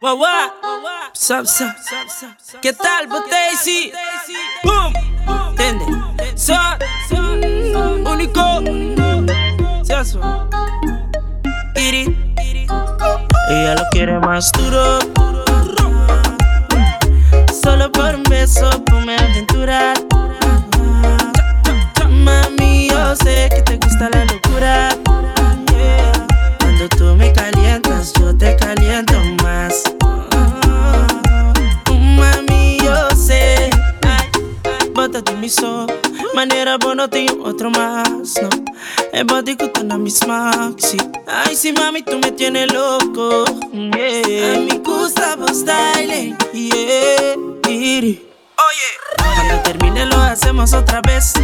Guau, 0.00 0.18
Sup, 1.12 1.46
sup, 1.46 1.68
¿Qué 2.60 2.72
tal, 2.72 3.06
Botacy? 3.06 3.92
Boom. 4.64 4.92
¿Entiende? 5.50 5.84
Son 6.36 8.06
único. 8.06 8.60
Eso. 9.88 10.48
Iri. 11.76 12.34
Ella 13.50 13.74
lo 13.76 13.82
quiere 13.92 14.18
más 14.18 14.50
duro. 14.52 14.98
Solo 17.62 17.90
por 17.92 18.14
un 18.16 18.24
beso, 18.24 18.68
ponme 18.84 19.16
a 19.16 19.20
aventurar. 19.20 19.96
Mami, 22.10 22.88
yo 22.90 23.16
sé 23.16 23.48
que 23.54 23.62
te 23.62 23.76
gusta 23.76 24.10
la 24.10 24.24
locura. 24.24 24.33
Maneira 36.34 36.78
boa, 36.78 36.94
não 36.94 37.08
tenho 37.08 37.42
outro 37.44 37.70
más, 37.70 38.34
no 38.36 38.64
É 39.12 39.22
body 39.22 39.56
na 39.84 39.98
misma, 39.98 40.50
sí. 40.78 40.96
Ay, 41.26 41.54
sí, 41.54 41.72
mami, 41.72 42.02
tú 42.02 42.18
me 42.18 42.32
tienes 42.32 42.72
loco. 42.72 43.44
Yeah. 43.72 44.56
A 44.56 44.60
mí 44.60 44.80
gusta 44.82 45.36
vos 45.36 45.60
style, 45.60 46.34
yeah. 46.52 47.36
Oye, 47.36 48.88
cuando 49.16 49.62
termine 49.62 50.06
lo 50.06 50.16
hacemos 50.16 50.72
otra 50.72 51.00
vez. 51.02 51.34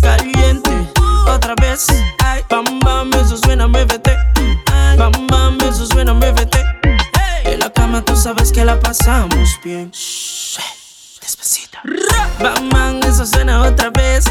Caliente, 0.00 0.70
otra 1.26 1.54
vez. 1.60 1.86
Bam, 2.48 2.80
bam, 2.80 3.10
eso 3.14 3.36
suena, 3.36 3.66
muévete. 3.66 4.16
Bam, 4.96 5.26
bam, 5.26 5.58
eso 5.68 5.86
suena, 5.86 6.14
muévete. 6.14 6.64
En 7.44 7.60
la 7.60 7.70
cama 7.70 8.02
tú 8.02 8.16
sabes 8.16 8.52
que 8.52 8.64
la 8.64 8.78
pasamos 8.78 9.58
bien. 9.64 9.92
Despacito. 11.30 11.78
Bam, 12.40 12.70
bam, 12.70 13.00
eso 13.04 13.24
suena 13.24 13.62
otra 13.62 13.90
vez. 13.90 14.24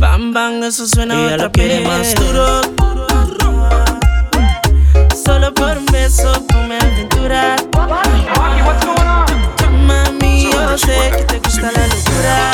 Bam, 0.00 0.32
bam, 0.32 0.60
eso 0.64 0.88
suena 0.88 1.14
Ella 1.14 1.46
otra 1.46 1.48
vez. 1.54 1.86
más 1.86 2.14
duro. 2.16 2.60
Solo 5.24 5.54
por 5.54 5.78
un 5.78 5.86
beso, 5.86 6.44
ponme 6.48 6.78
a 6.78 6.80
aventurar. 6.80 7.64
Mami, 9.86 10.50
yo 10.50 10.76
sé 10.78 11.12
que 11.16 11.24
te 11.26 11.38
gusta 11.38 11.70
la 11.70 11.86
locura. 11.86 12.50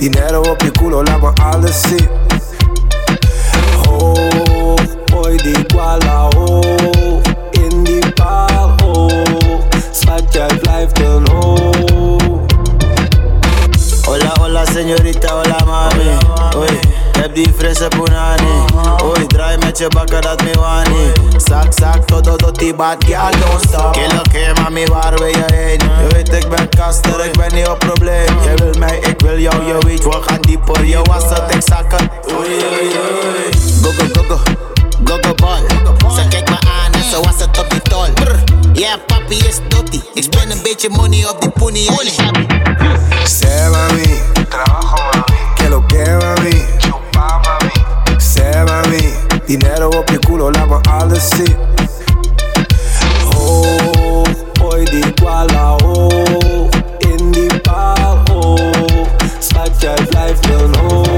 Dinero 0.00 0.40
op 0.40 0.60
je 0.62 0.70
culo, 0.70 1.02
laat 1.02 1.20
me 1.20 1.42
alles 1.42 1.80
zien. 1.80 2.08
Oh, 3.88 4.74
boy, 5.04 5.36
die 5.36 5.64
guala, 5.66 6.28
oh. 6.28 7.20
In 7.50 7.84
die 7.84 8.12
paal, 8.12 8.74
oh. 8.84 9.08
Schat, 9.92 10.32
jij 10.32 10.58
blijft 10.60 11.00
een 11.00 11.30
oh. 11.30 11.72
Hola, 14.06 14.32
hola, 14.40 14.64
señorita, 14.64 15.28
hola, 15.28 15.64
mami. 15.64 16.16
Oei, 16.56 16.80
heb 17.20 17.34
die 17.34 17.52
frisse 17.56 17.88
punani. 17.88 18.64
Oei, 19.04 19.26
draai 19.26 19.56
met 19.58 19.78
je 19.78 19.88
bakken, 19.88 20.22
dat 20.22 20.42
me 20.42 20.52
wani. 20.58 21.12
Zak, 21.36 21.72
zak, 21.78 22.06
tot, 22.06 22.24
tot, 22.24 22.38
tot 22.38 22.58
die 22.58 22.74
bad 22.74 23.04
girl, 23.04 23.30
don't 23.30 23.60
stop. 23.68 23.92
Kill 23.92 24.18
oké, 24.18 24.60
mami, 24.60 24.86
waar 24.86 25.14
wil 25.14 25.26
je 25.26 25.44
heen? 25.52 25.78
Je 25.78 26.06
weet, 26.08 26.32
ik 26.32 26.48
ben 26.48 26.68
kaster, 26.68 27.24
ik 27.24 27.32
ben 27.32 27.54
niet 27.54 27.68
op 27.68 27.78
probleem. 27.78 28.42
Jij 28.44 28.54
wil 28.54 28.74
mij, 28.78 28.98
ik 28.98 29.20
wil 29.20 29.38
jou, 29.38 29.64
je 29.64 29.78
weet, 29.86 30.04
we 30.04 30.18
gaan 30.26 30.40
dieper. 30.40 30.84
Je 30.84 31.02
was 31.02 31.22
het, 31.22 31.54
ik 31.54 31.62
zak 31.64 31.92
het. 31.92 32.32
Oei, 32.32 32.48
oei, 32.48 32.90
oei. 33.34 33.52
Go, 33.82 33.90
go, 33.90 34.04
go, 34.12 34.22
go. 34.28 34.40
Go, 35.04 35.16
go, 35.20 35.34
ball. 35.34 35.58
Ze 36.14 36.28
kijkt 36.28 36.48
me 36.48 36.56
aan 36.56 36.92
en 36.92 37.04
ze 37.10 37.20
was 37.20 37.34
het 37.38 37.58
op 37.58 37.70
die 37.70 37.82
tol. 37.82 38.04
Ja, 38.72 38.96
papi 39.06 39.36
is 39.36 39.58
dotty. 39.68 40.00
Ik 40.14 40.22
spend 40.22 40.52
een 40.52 40.62
beetje 40.62 40.88
money 40.88 41.28
op 41.28 41.40
die 41.40 41.50
pony. 41.50 41.88
Sé, 43.24 43.68
mami. 43.70 44.20
Trabajo, 44.48 44.96
mami. 44.96 45.38
Que 45.54 45.68
lo 45.68 45.82
que, 45.86 46.04
mami. 46.04 46.29
Dinero 49.50 49.88
op 49.88 50.08
je 50.08 50.18
culo, 50.18 50.50
laat 50.50 50.68
me 50.68 50.80
alles 50.90 51.28
zien. 51.28 51.56
Oh, 53.36 54.24
boy, 54.52 54.84
die 54.84 55.12
guala, 55.14 55.76
oh. 55.76 56.68
In 56.98 57.30
die 57.30 57.60
paal, 57.60 58.22
oh. 58.32 58.56
Schat, 59.38 59.80
jij 59.80 60.06
blijft 60.08 60.46
een 60.46 60.80
oh. 60.80 61.09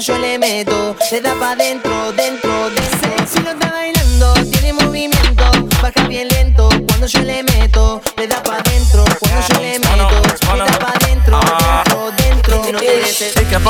Yo 0.00 0.18
le 0.18 0.38
meto, 0.38 0.96
le 1.12 1.20
da 1.20 1.34
pa' 1.34 1.54
dentro, 1.54 2.12
dentro 2.12 2.70
de 2.70 2.80
sexy 2.80 3.42
lo 3.42 3.50
está 3.50 3.70
bailando, 3.70 4.32
tiene 4.50 4.72
movimiento, 4.72 5.44
baja 5.82 6.08
bien 6.08 6.26
lento 6.28 6.70
cuando 6.88 7.06
yo 7.06 7.20
le 7.20 7.42
meto, 7.42 7.49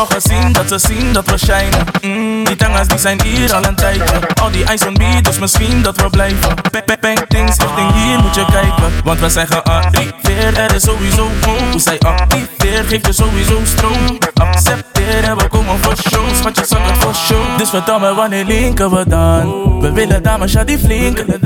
gezien 0.06 0.52
dat 0.52 0.68
ze 0.68 0.78
zien 0.78 1.12
dat 1.12 1.30
we 1.30 1.38
shinen. 1.38 1.84
Mm, 2.02 2.44
Die 2.44 2.56
tangas 2.56 2.86
die 2.86 2.98
zijn 2.98 3.22
hier 3.22 3.54
al 3.54 3.64
een 3.64 3.74
tijdje. 3.74 4.04
Al 4.42 4.50
die 4.50 4.64
ijs 4.64 4.86
on 4.86 4.94
beat, 4.94 5.24
dus 5.24 5.38
misschien 5.38 5.82
dat 5.82 5.96
we 5.96 6.10
blijven. 6.10 6.54
Bang, 6.70 7.00
bang, 7.00 7.18
things 7.28 7.56
richting 7.56 7.92
hier 7.92 8.18
moet 8.18 8.34
je 8.34 8.44
kijken. 8.52 8.92
Want 9.04 9.20
we 9.20 9.28
zijn 9.28 9.46
gearriveerd, 9.46 10.58
er 10.58 10.74
is 10.74 10.82
sowieso 10.82 11.22
hoop 11.22 11.58
Hoe 11.70 11.80
zij 11.80 11.98
activeert, 11.98 12.86
geeft 12.88 13.06
je 13.06 13.12
sowieso 13.12 13.60
stroom. 13.64 14.18
Accepteer 14.34 15.24
en 15.24 15.36
we 15.36 15.48
komen 15.48 15.78
voor 15.80 15.94
show 16.10 16.24
Schatje, 16.34 16.64
zak 16.66 16.86
het 16.86 16.96
voor 16.98 17.14
show. 17.14 17.58
Dus 17.58 17.70
vertel 17.70 17.98
me 17.98 18.14
wanneer 18.14 18.44
linken 18.44 18.90
we 18.90 19.04
dan? 19.08 19.80
We 19.80 19.92
willen 19.92 20.22
dames, 20.22 20.52
ja 20.52 20.64
die 20.64 20.78
flinke 20.78 21.38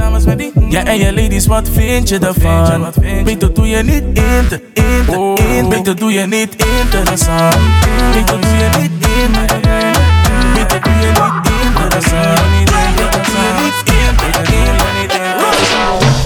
Ja 0.68 0.84
en 0.84 0.98
je 0.98 1.12
ladies, 1.14 1.46
wat 1.46 1.68
vind 1.72 2.08
je 2.08 2.18
ervan? 2.18 2.92
Beter 3.24 3.54
doe 3.54 3.68
je 3.68 3.82
niet 3.82 4.02
in 4.12 4.46
te, 4.48 4.62
in 4.72 5.04
te, 5.06 5.42
in 5.42 5.68
Beter 5.68 5.96
doe 5.96 6.12
je 6.12 6.26
niet 6.26 6.66
interessant 6.82 7.56
Beter 8.12 8.43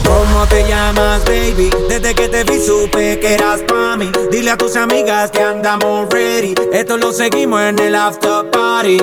¿Cómo 0.05 0.47
te 0.47 0.67
llamas, 0.69 1.25
baby? 1.25 1.71
Desde 1.89 2.15
que 2.15 2.29
te 2.29 2.45
vi 2.45 2.65
supe 2.65 3.19
que 3.21 3.35
eras 3.35 3.61
pa' 3.63 3.97
mí. 3.97 4.11
Dile 4.31 4.53
a 4.53 4.57
tus 4.57 4.77
amigas 4.77 5.31
que 5.31 5.43
andamos 5.43 6.09
ready. 6.11 6.55
Esto 6.73 6.97
lo 6.97 7.13
seguimos 7.13 7.61
en 7.61 7.79
el 7.79 7.95
after 7.95 8.51
party. 8.51 8.99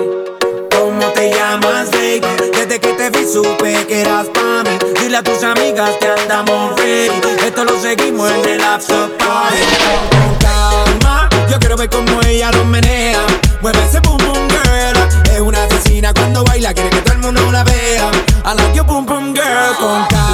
¿Cómo 0.71 1.05
te 1.13 1.31
llamas, 1.31 1.91
baby? 1.91 2.21
Desde 2.53 2.79
que 2.79 2.93
te 2.93 3.09
vi 3.09 3.25
supe 3.27 3.85
que 3.87 4.01
eras 4.01 4.27
pa' 4.27 4.63
mí. 4.63 4.77
Dile 5.01 5.17
a 5.17 5.23
tus 5.23 5.43
amigas 5.43 5.91
que 5.99 6.07
andamos 6.07 6.75
ready. 6.79 7.21
Esto 7.45 7.65
lo 7.65 7.79
seguimos 7.81 8.31
en 8.31 8.45
el 8.49 8.63
after 8.63 9.09
party. 9.17 10.64
Calma, 11.45 11.51
yo 11.51 11.59
quiero 11.59 11.75
ver 11.77 11.89
cómo 11.89 12.21
ella 12.21 12.51
lo 12.51 12.65
menea. 12.65 13.19
Mueve 13.61 13.79
ese 13.85 13.99
boom 13.99 14.17
boom 14.17 14.47
girl. 14.49 14.97
Es 15.33 15.41
una 15.41 15.63
asesina 15.63 16.13
cuando 16.13 16.43
baila, 16.43 16.73
quiere 16.73 16.89
que 16.89 17.01
todo 17.01 17.13
el 17.13 17.19
mundo 17.19 17.51
la 17.51 17.63
vea. 17.63 18.11
I 18.45 18.55
like 18.55 18.75
your 18.75 18.85
boom 18.85 19.05
boom 19.05 19.33
girl. 19.33 19.75
Con 19.79 20.25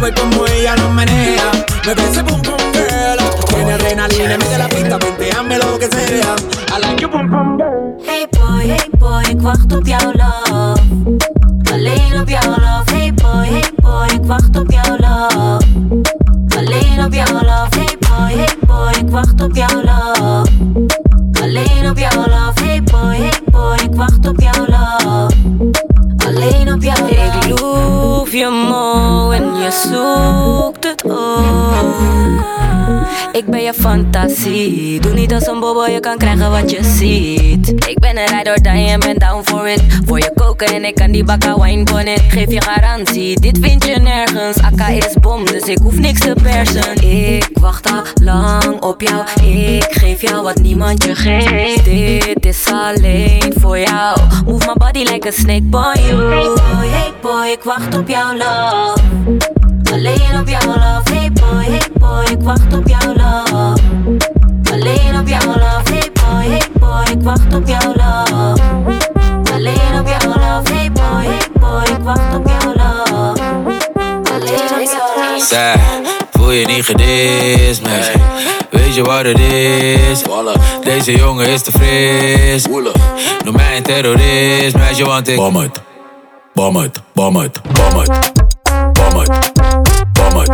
ver 0.00 0.14
como 0.14 0.46
ella 0.46 0.76
lo 0.76 0.90
menea. 0.90 1.50
Me 1.84 1.92
ese 1.92 2.24
pum 2.24 2.40
pum 2.42 2.56
girl. 2.72 3.18
Tiene 3.48 3.72
adrenalina, 3.72 4.38
mete 4.38 4.58
la 4.58 4.68
pista, 4.68 4.98
hazme 5.36 5.58
lo 5.58 5.78
que 5.78 5.88
sea. 5.88 6.36
I 6.74 6.80
like 6.80 7.00
you 7.00 7.10
pum 7.10 7.28
pum 7.28 7.58
girl. 7.58 7.96
Hey 8.04 8.26
boy, 8.32 8.68
hey 8.68 8.90
boy, 8.98 9.22
ik 9.28 9.40
wacht 9.40 9.72
op 9.72 9.86
jouw 9.86 10.12
love. 10.12 10.80
Alleen 11.72 12.20
op 12.20 12.28
jouw 12.28 12.50
love. 12.50 12.94
Hey 12.94 13.12
boy, 13.12 13.46
hey 13.46 13.72
boy, 13.76 14.06
ik 14.14 14.24
wacht 14.24 14.56
op 14.56 14.70
jouw 14.70 14.96
love. 14.96 15.64
Alleen 16.56 17.04
op 17.04 17.12
jouw 17.12 17.32
love. 17.32 17.89
Boy, 18.20 18.32
hey 18.36 18.56
boy, 18.66 18.90
ik 18.90 19.10
wacht 19.10 19.42
op 19.42 19.56
jouw 19.56 19.82
love. 19.82 20.50
Alleen 21.42 21.90
op 21.90 21.98
jouw 21.98 22.26
love. 22.26 22.64
Hey 22.64 22.82
boy, 22.82 23.16
hey 23.16 23.40
boy, 23.50 23.76
ik 23.82 23.94
wacht 23.94 24.28
op 24.28 24.40
jouw 24.40 24.66
love. 24.66 25.89
Alleen 26.40 26.72
op 26.72 26.82
love. 26.82 27.10
Ik 27.10 27.58
loef 27.60 28.32
je 28.32 28.48
mooi 28.68 29.38
en 29.38 29.54
je 29.54 29.70
zoekt 29.70 30.84
het 30.84 31.04
ook. 31.04 32.48
Ik 33.32 33.46
ben 33.46 33.62
je 33.62 33.74
fantasie. 33.74 35.00
Doe 35.00 35.12
niet 35.12 35.32
als 35.32 35.46
een 35.46 35.60
bobo, 35.60 35.86
je 35.86 36.00
kan 36.00 36.16
krijgen 36.16 36.50
wat 36.50 36.70
je 36.70 36.84
ziet. 36.84 37.68
Ik 37.88 37.98
ben 37.98 38.18
een 38.18 38.36
rider 38.36 38.62
die 38.62 38.88
en 38.88 39.00
ben 39.00 39.18
down 39.18 39.42
for 39.44 39.68
it. 39.68 39.82
Voor 40.06 40.18
je 40.18 40.32
koken 40.34 40.66
en 40.66 40.84
ik 40.84 40.94
kan 40.94 41.10
die 41.10 41.24
bakka 41.24 41.60
wine 41.60 41.84
bonnet. 41.84 42.22
Geef 42.28 42.50
je 42.52 42.62
garantie, 42.62 43.40
dit 43.40 43.58
vind 43.60 43.84
je 43.84 43.96
nergens. 43.96 44.62
Akka 44.62 44.88
is 44.88 45.14
bom, 45.20 45.44
dus 45.46 45.62
ik 45.62 45.78
hoef 45.82 45.98
niks 45.98 46.20
te 46.20 46.36
persen. 46.42 47.02
Ik 47.02 47.48
wacht 47.60 47.90
al 47.90 48.02
lang 48.22 48.80
op 48.82 49.00
jou. 49.00 49.48
Ik 49.50 49.86
geef 49.90 50.20
jou 50.20 50.42
wat 50.42 50.60
niemand 50.60 51.04
je 51.04 51.14
geeft. 51.14 51.84
Dit 51.84 52.46
is 52.46 52.66
alleen 52.72 53.52
voor 53.60 53.78
jou. 53.78 54.18
Move 54.46 54.66
my 54.66 54.74
body 54.74 55.12
like 55.12 55.28
a 55.28 55.30
snake 55.30 55.62
boy. 55.62 56.39
Hey 56.40 56.48
boy, 56.48 56.88
hey 56.88 57.12
boy, 57.20 57.46
ik 57.46 57.62
wacht 57.62 57.96
op 57.96 58.08
jouw 58.08 58.32
love. 58.36 59.00
Alleen 59.92 60.40
op 60.40 60.48
jouw 60.48 60.66
love, 60.66 61.12
hey 61.12 61.30
boy, 61.32 61.64
hey 61.64 61.82
boy, 61.98 62.24
ik 62.30 62.42
wacht 62.42 62.74
op 62.74 62.88
jouw 62.88 63.14
love. 63.14 63.82
Alleen 64.72 65.20
op 65.20 65.28
jouw 65.28 65.46
love, 65.46 65.92
hey 65.92 66.10
boy, 66.12 66.44
hey 66.44 66.62
boy, 66.78 67.02
ik 67.10 67.22
wacht 67.22 67.54
op 67.54 67.68
jouw 67.68 67.92
love. 67.94 68.62
Alleen 69.52 70.00
op 70.00 70.08
jouw 70.08 70.28
love, 70.28 70.72
hey 70.72 70.92
boy, 70.92 71.24
hey 71.24 71.38
boy, 71.60 71.82
ik 71.82 72.02
wacht 72.02 72.34
op 72.34 72.46
jouw 72.46 72.74
love. 72.74 73.42
Alleen 74.32 74.70
op 74.70 74.90
jouw 74.92 75.34
love. 75.34 75.44
Zij, 75.46 75.80
voel 76.30 76.50
je 76.50 76.66
niet 76.66 76.84
gedist, 76.84 77.82
meisje? 77.82 78.12
Weet 78.70 78.94
je 78.94 79.02
wat 79.02 79.24
het 79.24 79.38
is? 79.38 80.22
Deze 80.82 81.16
jongen 81.16 81.46
is 81.46 81.62
te 81.62 81.72
fris. 81.72 82.66
Noem 83.44 83.56
mij 83.56 83.76
een 83.76 83.82
terrorist, 83.82 84.76
meisje, 84.76 85.04
want 85.04 85.28
ik. 85.28 85.36
Bom 85.36 85.70
Помыть, 86.54 86.94
помыть, 87.14 87.54
помыть, 87.62 88.08
помыть, 88.94 89.28
помыть, 90.14 90.50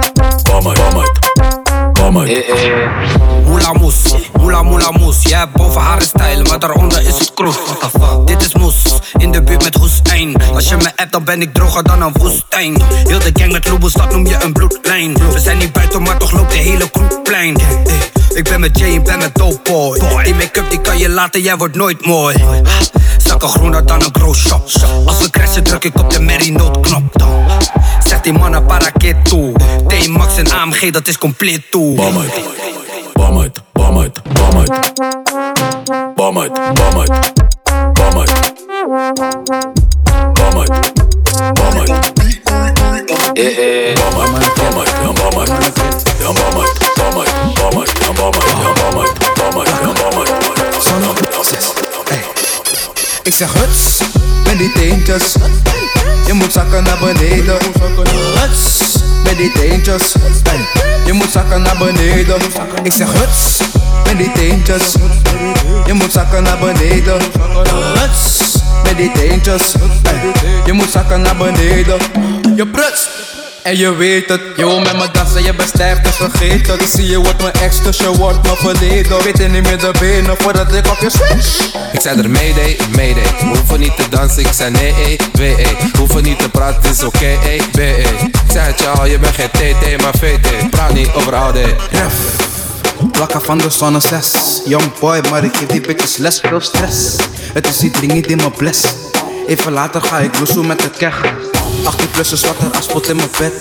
помыть, 0.44 0.78
помыть 0.78 1.59
uit, 2.00 2.12
bom 2.12 2.18
uit, 2.18 2.28
bom 2.28 2.36
uit, 2.36 2.46
bom 2.46 2.48
uit. 2.48 2.48
Bom 2.48 2.48
uit, 2.48 2.48
en 2.48 2.48
bom 2.48 2.48
uit, 2.48 2.48
en 2.48 2.48
bom 2.48 2.48
uit. 2.48 2.48
Bom 2.48 2.48
uit, 2.48 2.48
bom 2.48 2.48
uit, 2.48 2.48
bom 2.48 2.78
uit. 2.80 3.28
Bom 3.28 3.28
uit. 3.28 3.30
Moela 3.50 3.72
moes, 3.72 3.96
moela 4.38 4.62
moela 4.62 4.90
moes. 4.90 5.22
Jij 5.22 5.38
hebt 5.38 5.52
boven 5.52 5.80
haar 5.80 6.02
stijl, 6.02 6.42
maar 6.42 6.58
daaronder 6.58 7.00
is 7.06 7.18
het 7.18 7.34
kroes. 7.34 7.56
Dit 8.24 8.42
is 8.42 8.54
moes, 8.54 8.82
in 9.16 9.32
de 9.32 9.42
buurt 9.42 9.64
met 9.64 9.74
Hoestijn. 9.74 10.34
Als 10.54 10.68
je 10.68 10.76
me 10.76 10.90
appt, 10.96 11.12
dan 11.12 11.24
ben 11.24 11.42
ik 11.42 11.54
droger 11.54 11.82
dan 11.82 12.02
een 12.02 12.12
woestijn. 12.18 12.82
Heel 13.04 13.18
de 13.18 13.30
gang 13.32 13.52
met 13.52 13.68
Lobos, 13.68 13.92
dat 13.92 14.12
noem 14.12 14.26
je 14.26 14.36
een 14.42 14.52
bloedlijn. 14.52 15.14
We 15.32 15.38
zijn 15.40 15.58
niet 15.58 15.72
buiten, 15.72 16.02
maar 16.02 16.16
toch 16.16 16.30
loopt 16.32 16.50
de 16.50 16.58
hele 16.58 16.90
kroeg 16.90 17.22
plein. 17.22 17.56
Eh, 17.58 18.36
Ik 18.36 18.44
ben 18.44 18.60
met 18.60 18.78
Jay, 18.78 19.02
ben 19.02 19.18
met 19.18 19.34
Dope 19.34 19.70
Boy. 19.70 19.98
Die 20.22 20.34
make-up 20.34 20.70
die 20.70 20.80
kan 20.80 20.98
je 20.98 21.08
laten, 21.08 21.40
jij 21.40 21.56
wordt 21.56 21.76
nooit 21.76 22.06
mooi. 22.06 22.36
Zakken 23.24 23.48
groener 23.48 23.86
dan 23.86 24.02
een 24.02 24.10
grow 24.12 24.34
shop. 24.34 24.68
Als 25.06 25.18
we 25.18 25.30
crashen, 25.30 25.62
druk 25.62 25.84
ik 25.84 25.98
op 25.98 26.10
de 26.10 26.20
Mary 26.20 26.48
noodknop 26.50 27.18
die 28.22 28.32
mannen 28.32 28.66
para 28.66 28.90
que 28.90 29.14
toe. 29.22 29.52
T-Max 29.88 30.36
en 30.36 30.50
AMG, 30.50 30.90
dat 30.90 31.08
is 31.08 31.18
compleet 31.18 31.70
toe. 31.70 31.94
Bom 31.94 32.18
uit, 32.18 32.40
bom 33.12 33.40
uit, 33.40 33.60
bom 33.72 33.98
uit, 33.98 34.22
bom 34.32 34.58
uit. 34.58 34.70
Bom 36.14 36.38
uit, 36.38 36.52
bom 36.74 36.98
uit, 36.98 37.10
bom 37.92 38.18
uit. 38.18 38.32
Bom 40.34 40.58
uit, 40.58 40.70
bom 41.54 41.78
uit. 41.78 41.90
Eh, 43.32 43.90
eh. 43.90 43.94
Bom 43.94 44.20
uit, 44.20 44.54
bom 44.54 44.78
uit, 44.78 44.90
ja, 45.02 45.12
bom 45.12 45.38
uit. 45.38 45.48
Ja, 46.18 46.32
bom 46.32 46.60
uit, 46.60 46.78
bom 46.96 47.18
uit, 47.18 47.32
bom 47.54 47.78
uit, 47.78 47.90
ja, 48.00 48.12
bom 48.12 48.34
uit, 48.34 48.50
ja, 48.50 48.72
bom 48.72 49.00
uit, 49.00 49.18
bom 49.34 49.58
uit, 49.58 49.68
ja, 49.68 49.92
bom 49.92 50.18
uit. 50.18 50.30
Ik 53.22 53.34
zeg 53.34 53.52
huts, 53.52 53.98
met 54.44 54.58
die 54.58 54.72
teentjes. 54.72 55.34
Je 56.26 56.32
moet 56.32 56.52
zakken 56.52 56.82
naar 56.82 56.98
beneden. 56.98 57.56
Huts, 58.34 58.96
met 59.24 59.36
die 59.36 59.52
teentjes. 59.52 60.14
Je 61.06 61.12
moet 61.12 61.30
zakken 61.30 61.62
naar 61.62 61.76
beneden. 61.78 62.40
Ik 62.82 62.92
zeg 62.92 63.12
huts, 63.12 63.60
met 64.04 64.18
die 64.18 64.32
teentjes. 64.32 64.94
Je 65.86 65.92
moet 65.92 66.12
zakken 66.12 66.42
naar 66.42 66.58
beneden. 66.58 67.20
Huts, 67.94 68.54
met 68.82 68.96
die 68.96 69.12
teentjes. 69.12 69.74
Je 70.64 70.72
moet 70.72 70.90
zakken 70.90 71.20
naar 71.20 71.36
beneden. 71.36 71.98
Je 72.56 72.66
prutst. 72.66 73.29
En 73.62 73.76
je 73.76 73.96
weet 73.96 74.28
het, 74.28 74.40
je 74.56 74.64
wil 74.64 74.80
met 74.80 74.92
me 74.92 75.08
dansen, 75.12 75.42
je 75.42 75.54
bent 75.54 75.68
stijf 75.68 76.00
te 76.00 76.12
vergeten 76.12 76.80
Ik 76.80 76.86
zie 76.86 77.06
je 77.06 77.18
wordt 77.18 77.42
mijn 77.42 77.54
ex, 77.54 77.82
dus 77.82 77.96
je 77.96 78.16
wordt 78.16 78.42
mijn 78.42 78.56
verleden 78.56 79.22
Weet 79.22 79.38
je 79.38 79.48
niet 79.48 79.62
meer 79.62 79.78
de 79.78 79.92
benen 80.00 80.36
voordat 80.38 80.74
ik 80.74 80.86
op 80.86 80.98
je 81.00 81.10
switch 81.10 81.74
Ik 81.92 82.00
zei 82.00 82.18
er 82.18 82.30
mayday, 82.30 82.78
mayday. 82.96 83.22
We 83.22 83.46
hoeven 83.46 83.80
niet 83.80 83.96
te 83.96 84.08
dansen, 84.08 84.42
ik 84.42 84.52
zei 84.52 84.70
nee, 84.70 84.92
eh, 84.92 85.26
wee. 85.32 85.56
We 85.56 85.98
hoeven 85.98 86.22
niet 86.22 86.38
te 86.38 86.48
praten, 86.48 86.82
het 86.82 86.96
is 86.96 87.04
oké, 87.04 87.26
eh, 87.26 87.62
B, 87.72 87.78
eh. 87.78 88.22
Ik 88.22 88.50
zei 88.52 88.66
het 88.66 88.80
je 88.80 88.88
al, 88.88 89.06
je 89.06 89.18
bent 89.18 89.34
geen 89.34 89.50
TT, 89.50 90.02
maar 90.02 90.14
VT. 90.18 90.70
Praat 90.70 90.92
niet 90.92 91.10
over 91.14 91.34
oude. 91.34 91.60
Ref, 91.90 92.14
wakker 93.18 93.40
van 93.40 93.58
de 93.58 93.70
zonne 93.70 94.00
6 94.00 94.32
Young 94.64 94.98
boy, 94.98 95.20
maar 95.30 95.44
ik 95.44 95.56
geef 95.56 95.68
die 95.68 95.80
bitches 95.80 96.16
les, 96.16 96.40
veel 96.40 96.60
stress 96.60 97.16
Het 97.52 97.66
is 97.66 97.76
die 97.76 97.90
dringend 97.90 98.26
in 98.26 98.36
mijn 98.36 98.52
bles 98.56 98.80
Even 99.46 99.72
later 99.72 100.02
ga 100.02 100.18
ik 100.18 100.38
loesoe 100.38 100.66
met 100.66 100.80
de 100.80 100.90
keg 100.90 101.22
18 101.84 102.10
plus 102.10 102.32
is 102.32 102.40
wat 102.40 102.56
er 102.58 102.76
afspot 102.76 103.08
in 103.08 103.16
mijn 103.16 103.28
bed. 103.38 103.52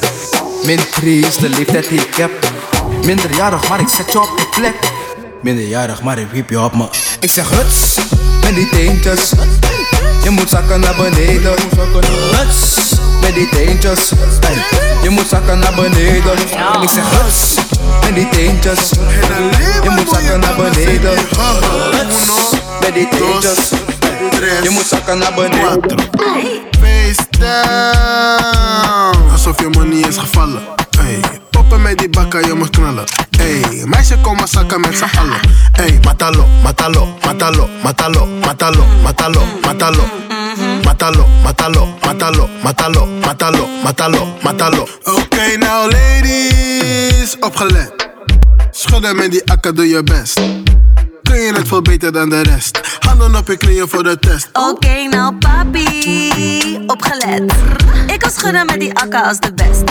Min 0.64 0.80
3 0.92 1.26
is 1.26 1.38
de 1.38 1.50
leeftijd 1.50 1.90
die 1.90 2.00
ik 2.00 2.16
heb. 2.16 2.32
Minderjarig, 3.06 3.70
maar 3.70 3.80
ik 3.80 3.88
zet 3.88 4.12
je 4.12 4.20
op 4.20 4.38
de 4.38 4.48
plek. 4.60 4.76
Minderjarig, 5.42 6.02
maar 6.02 6.18
ik 6.18 6.28
wiep 6.32 6.50
je 6.50 6.62
op 6.62 6.76
me. 6.76 6.88
Ik 7.20 7.32
zeg 7.32 7.50
huts, 7.50 7.98
met 8.42 8.56
die 8.56 8.70
teentjes. 8.70 9.32
Je 10.24 10.30
moet 10.30 10.50
zakken 10.50 10.80
naar 10.80 10.96
beneden. 10.96 11.54
Huts, 12.32 12.94
met 13.22 13.34
die 13.34 13.50
teentjes. 13.50 14.12
Je 15.04 15.10
moet 15.10 15.28
zakken 15.30 15.60
naar 15.60 15.74
beneden. 15.76 16.38
Ik 16.82 16.90
zeg 16.90 17.04
huts, 17.10 17.54
met 18.02 18.16
die 18.16 18.30
teentjes. 18.30 18.90
Je 19.84 19.90
moet 19.90 20.10
zakken 20.10 20.40
naar 20.40 20.56
beneden. 20.56 21.18
Huts, 21.92 22.52
met 22.80 22.94
die 22.94 23.08
teentjes. 23.08 23.70
Je 24.64 24.70
moet 24.70 24.86
zakken 24.86 25.18
naar 25.18 25.34
beneden 25.34 26.70
Alsof 29.32 29.60
je 29.60 29.70
money 29.72 30.00
is 30.08 30.18
gevallen. 30.18 30.62
Hey, 30.98 31.20
poppen 31.50 31.82
met 31.82 31.98
die 31.98 32.10
bakka, 32.10 32.40
je 32.40 32.54
moet 32.54 32.70
knallen. 32.70 33.04
Hey, 33.38 33.84
meisje 33.86 34.18
kom 34.22 34.36
maar 34.36 34.48
zakken 34.48 34.82
met 34.82 34.98
z'n 34.98 35.18
allen. 35.18 35.40
Hey, 35.72 36.00
matalo, 36.04 36.46
matalo, 36.64 37.08
matalo, 37.26 37.70
matalo, 37.84 38.26
matalo, 38.42 38.86
matalo, 39.04 39.42
matalo. 39.62 40.04
Matalo, 40.84 41.26
matalo, 41.44 41.88
matalo, 42.06 42.50
matalo, 42.64 43.08
matalo, 43.24 43.68
matalo, 43.84 44.28
matalo. 44.44 44.88
Oké, 45.04 45.58
nou 45.58 45.92
ladies, 45.92 47.38
opgelet. 47.40 47.92
Schudden 48.72 49.16
met 49.16 49.32
die 49.32 49.52
akka, 49.52 49.72
doe 49.72 49.88
je 49.88 50.04
best. 50.04 50.40
Kun 51.24 51.40
je 51.40 51.54
het 51.54 51.68
veel 51.68 51.82
beter 51.82 52.12
dan 52.12 52.30
de 52.30 52.42
rest? 52.42 52.80
Handen 53.00 53.36
op 53.36 53.48
je 53.48 53.58
knieën 53.58 53.88
voor 53.88 54.04
de 54.04 54.20
test. 54.20 54.50
Oké, 54.54 55.08
nou 55.10 55.34
papi, 55.34 56.84
opgelet. 56.88 57.54
Ik 58.08 58.20
kan 58.20 58.32
schudden 58.32 58.66
met 58.66 58.80
die 58.80 58.94
akka 58.98 59.22
als 59.22 59.40
de 59.40 59.54
best. 59.54 59.82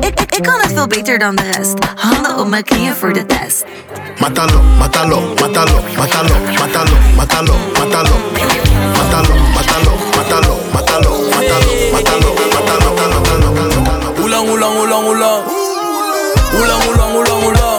Ik, 0.00 0.20
ik, 0.20 0.34
ik 0.34 0.42
kan 0.42 0.60
het 0.60 0.72
veel 0.72 0.86
beter 0.86 1.18
dan 1.18 1.36
de 1.36 1.42
rest. 1.42 1.74
Handen 1.96 2.38
op 2.38 2.48
mijn 2.48 2.64
knieën 2.64 2.94
voor 2.94 3.12
de 3.12 3.26
test. 3.26 3.64
Matalo, 4.18 4.62
matalo, 4.78 5.20
matalo, 5.40 5.80
matalo, 5.96 6.34
matalo, 6.58 6.94
matalo, 7.16 7.54
matalo. 7.78 8.14
Matalo, 8.96 9.34
matalo, 9.54 9.92
matalo, 10.14 10.56
matalo, 10.72 11.10
matalo, 11.32 11.74
matalo, 11.92 12.34
matalo, 12.52 13.52
matalo. 13.80 14.14
Hoe 14.16 14.28
lang, 14.28 14.48
hoe 14.48 14.58
lang, 14.58 14.74
hoe 14.74 14.88
lang, 14.88 15.04
hoe 15.04 15.16
lang? 15.16 15.42
Hoe 16.50 17.75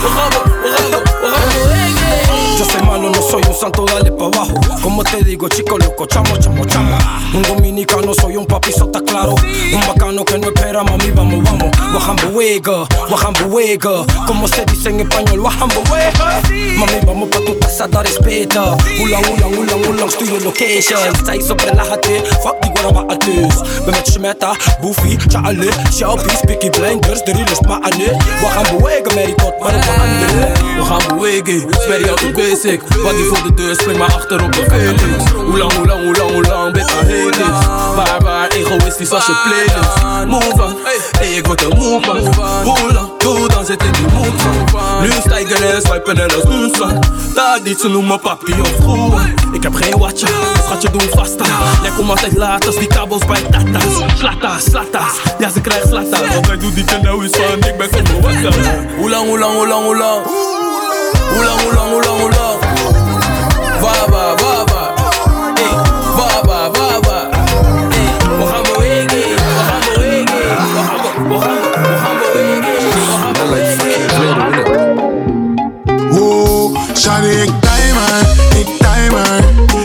we 0.01 0.09
gaan, 0.15 0.29
be, 0.29 0.39
we 0.63 0.70
soy 3.31 3.41
un 3.47 3.55
santo, 3.55 3.85
dale 3.85 4.11
pa' 4.11 4.25
abajo. 4.25 4.59
Como 4.81 5.03
te 5.03 5.23
digo, 5.23 5.47
chico 5.47 5.77
loco, 5.77 6.05
chamo, 6.05 6.37
chamo, 6.37 6.65
chamo. 6.65 6.97
Un 7.33 7.41
dominicano, 7.43 8.13
soy 8.13 8.35
un 8.35 8.45
papi, 8.45 8.69
eso 8.69 8.85
está 8.85 9.01
claro. 9.01 9.35
Un 9.73 9.79
bacano 9.87 10.25
que 10.25 10.37
no 10.37 10.47
espera, 10.47 10.83
mami, 10.83 11.11
vamos, 11.11 11.43
vamos. 11.43 11.71
Wajambuega, 11.93 12.87
wajambuega. 13.09 14.05
Como 14.27 14.47
se 14.47 14.65
dice 14.65 14.89
en 14.89 14.99
español, 14.99 15.39
wajambuega. 15.39 16.41
Mami, 16.77 16.99
vamos 17.05 17.29
pa' 17.29 17.39
tu 17.39 17.57
casa, 17.59 17.87
dar 17.87 18.05
respeto. 18.05 18.77
Ulang, 19.01 19.23
ulang, 19.33 19.57
ulang, 19.57 19.87
ulang, 19.87 20.11
stuur 20.11 20.27
je 20.27 20.43
location. 20.43 20.99
Is 21.31 21.49
op 21.49 21.61
relatie, 21.61 22.21
fuck 22.43 22.61
die 22.61 22.71
guarda 22.73 23.03
artis. 23.07 23.55
Ben 23.85 23.91
met 23.91 24.07
Shmeta, 24.07 24.55
Boofy, 24.81 25.17
Charlie, 25.27 25.71
Shelby, 25.91 26.29
Spicky 26.35 26.69
Blinders, 26.69 27.23
de 27.23 27.31
realest 27.31 27.61
maar 27.61 27.79
aan 27.81 27.97
We 27.97 28.47
gaan 28.49 28.77
bewegen, 28.77 29.15
Mary 29.15 29.33
tot, 29.33 29.59
maar 29.59 29.75
op 29.75 29.83
andere. 29.99 30.51
We 30.77 30.83
gaan 30.83 31.17
bewegen, 31.17 31.61
Sperry 31.71 32.09
altijd 32.51 32.81
basic. 32.87 33.03
Wat 33.03 33.15
die 33.15 33.25
voor 33.25 33.43
de 33.43 33.53
deur, 33.53 33.75
spring 33.75 33.97
maar 33.97 34.13
achter 34.13 34.43
op 34.43 34.53
de 34.53 34.65
Felix. 34.69 35.31
Hoe 35.31 35.57
lang, 35.57 35.73
hoe 35.73 35.87
lang, 35.87 36.03
hoe 36.03 36.15
lang, 36.15 36.31
hoe 36.31 36.43
lang, 36.43 36.73
ben 36.73 37.27
ik. 37.27 37.35
Waar, 37.95 38.21
waar, 38.21 38.47
egoïstisch 38.47 39.11
als 39.11 39.25
je 39.25 39.33
playlist. 39.43 40.27
Move 40.27 40.63
on, 40.63 40.75
hey, 41.11 41.33
ik 41.33 41.45
word 41.45 41.61
er 41.61 41.75
move 41.75 42.05
van. 42.05 42.17
Hoe 42.63 42.93
lang, 42.93 43.09
doe 43.17 43.47
dan 43.47 43.65
zit 43.65 43.83
in 43.83 43.91
die 43.91 44.07
mood 44.13 44.41
van. 44.65 45.01
Nu 45.01 45.11
stijgen 45.11 45.73
en 45.73 45.81
swipen 45.81 46.17
en 46.17 46.35
als 46.35 46.43
moonsan. 46.43 47.03
Dat 47.33 47.63
niet, 47.63 47.79
ze 47.79 47.87
noemen 47.87 48.19
papi 48.19 48.61
of 48.61 48.75
groen. 48.79 49.35
Ik 49.51 49.63
heb 49.63 49.73
geen 49.73 49.97
watje, 49.97 50.27
schatje 50.63 50.91
doen 50.91 51.09
vasta. 51.09 51.45
Jij 51.81 51.91
komt 51.95 52.09
altijd 52.09 52.37
laat 52.37 52.65
als 52.65 52.77
die 52.77 52.87
kabels 52.87 53.25
bij 53.25 53.41
tatas. 53.41 54.17
Slatas, 54.17 54.63
slatas, 54.63 55.13
ja 55.39 55.49
ze 55.49 55.61
krijgt 55.61 55.87
slatas. 55.87 56.35
Altijd 56.35 56.61
doet 56.61 56.75
die 56.75 56.85
nou 57.01 57.25
is 57.25 57.31
van, 57.31 57.69
ik 57.69 57.77
ben 57.77 57.89
voor 57.89 58.21
wat 58.21 58.55
Hoe 58.97 59.09
lang, 59.09 59.27
hoe 59.27 59.39
lang, 59.39 59.53
hoe 59.55 59.67
lang, 59.67 59.83
hoe 59.85 59.97
lang? 59.97 60.60
Hoe 61.33 61.43
lang, 61.43 61.61
hoe 61.61 61.73
lang, 61.73 61.89
hoe 61.91 62.01
lang, 62.03 62.19
hoe 62.19 62.29
lang? 62.31 62.59
Waar, 63.81 64.09
waar, 64.09 64.35
waar, 64.41 64.65
waar? 64.71 64.93
Hey, 65.53 65.71
waar, 66.15 66.41
waar, 66.45 66.71
waar, 66.71 66.99
waar? 67.01 67.27
Hey, 67.89 68.09
we 68.37 68.45
gaan 68.51 68.63
bewegen, 68.63 69.17
we 69.17 69.63
gaan 69.67 69.81
bewegen. 69.93 70.25
We 70.35 70.73
gaan, 70.85 70.97
be- 71.01 71.29
we 71.29 71.39
gaan, 71.39 71.57
be- 71.57 71.79
we 71.87 71.97
gaan 72.01 73.33
bewegen. 73.43 73.91
We 74.07 74.27
gaan 74.31 74.51
Oeh, 76.19 76.77
shawty, 76.95 77.27
ik 77.27 77.51
timer, 77.61 78.19
ik 78.59 78.67
timer. 78.77 79.43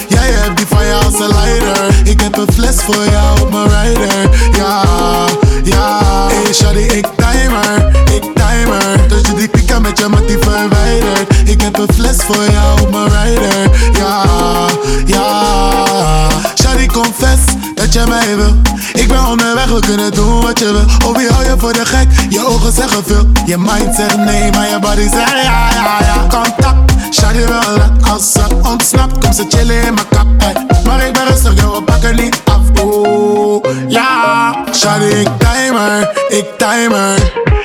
Jij 0.09 0.31
hebt 0.31 0.57
die 0.57 0.67
van 0.67 0.87
jou 0.87 1.05
als 1.05 1.19
een 1.21 1.29
leider. 1.35 2.01
Ik 2.05 2.21
heb 2.21 2.37
een 2.37 2.53
fles 2.53 2.77
voor 2.83 3.05
jou 3.11 3.36
kunnen 19.87 20.13
doen 20.13 20.43
wat 20.43 20.59
je 20.59 20.73
wil. 20.73 21.09
Oh, 21.09 21.17
wie 21.17 21.29
hou 21.29 21.45
je 21.45 21.55
voor 21.59 21.73
de 21.73 21.85
gek? 21.85 22.09
Je 22.29 22.47
ogen 22.47 22.73
zeggen 22.73 23.05
veel. 23.05 23.27
Je 23.47 23.59
mind 23.59 23.95
zegt 23.97 24.17
nee, 24.17 24.51
maar 24.51 24.69
je 24.69 24.79
body 24.79 25.09
zegt 25.09 25.31
ja, 25.31 25.69
ja, 25.75 25.99
ja. 26.01 26.27
Contact, 26.29 26.93
shawty 27.13 27.39
laat 27.49 28.11
als 28.11 28.33
ze 28.33 28.41
ontsnapt. 28.63 29.19
Kom 29.19 29.33
ze 29.33 29.45
chillen 29.49 29.83
in 29.83 29.95
mijn 29.95 30.09
kap, 30.09 30.27
ey. 30.39 30.67
Maar 30.85 31.07
ik 31.07 31.13
ben 31.13 31.27
rustig, 31.27 31.61
joh, 31.61 31.77
we 31.77 31.83
pakken 31.83 32.17
niet 32.17 32.41
af. 32.45 32.85
Oeh, 32.85 33.65
ja. 33.89 34.55
Shawty, 34.73 35.05
ik 35.05 35.29
timer, 35.39 36.11
ik 36.29 36.47
timer. 36.57 37.15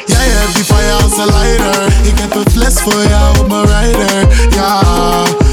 Jij 0.05 0.27
hebt 0.27 0.55
die 0.55 0.65
jou 0.65 1.03
als 1.03 1.17
een 1.17 1.33
leider. 1.33 1.85
Ik 2.03 2.19
heb 2.19 2.35
een 2.35 2.51
fles 2.51 2.73
voor 2.73 3.03
jou 3.09 3.39
op 3.39 3.47
mijn 3.47 3.65
rider. 3.65 4.27
Ja, 4.55 4.81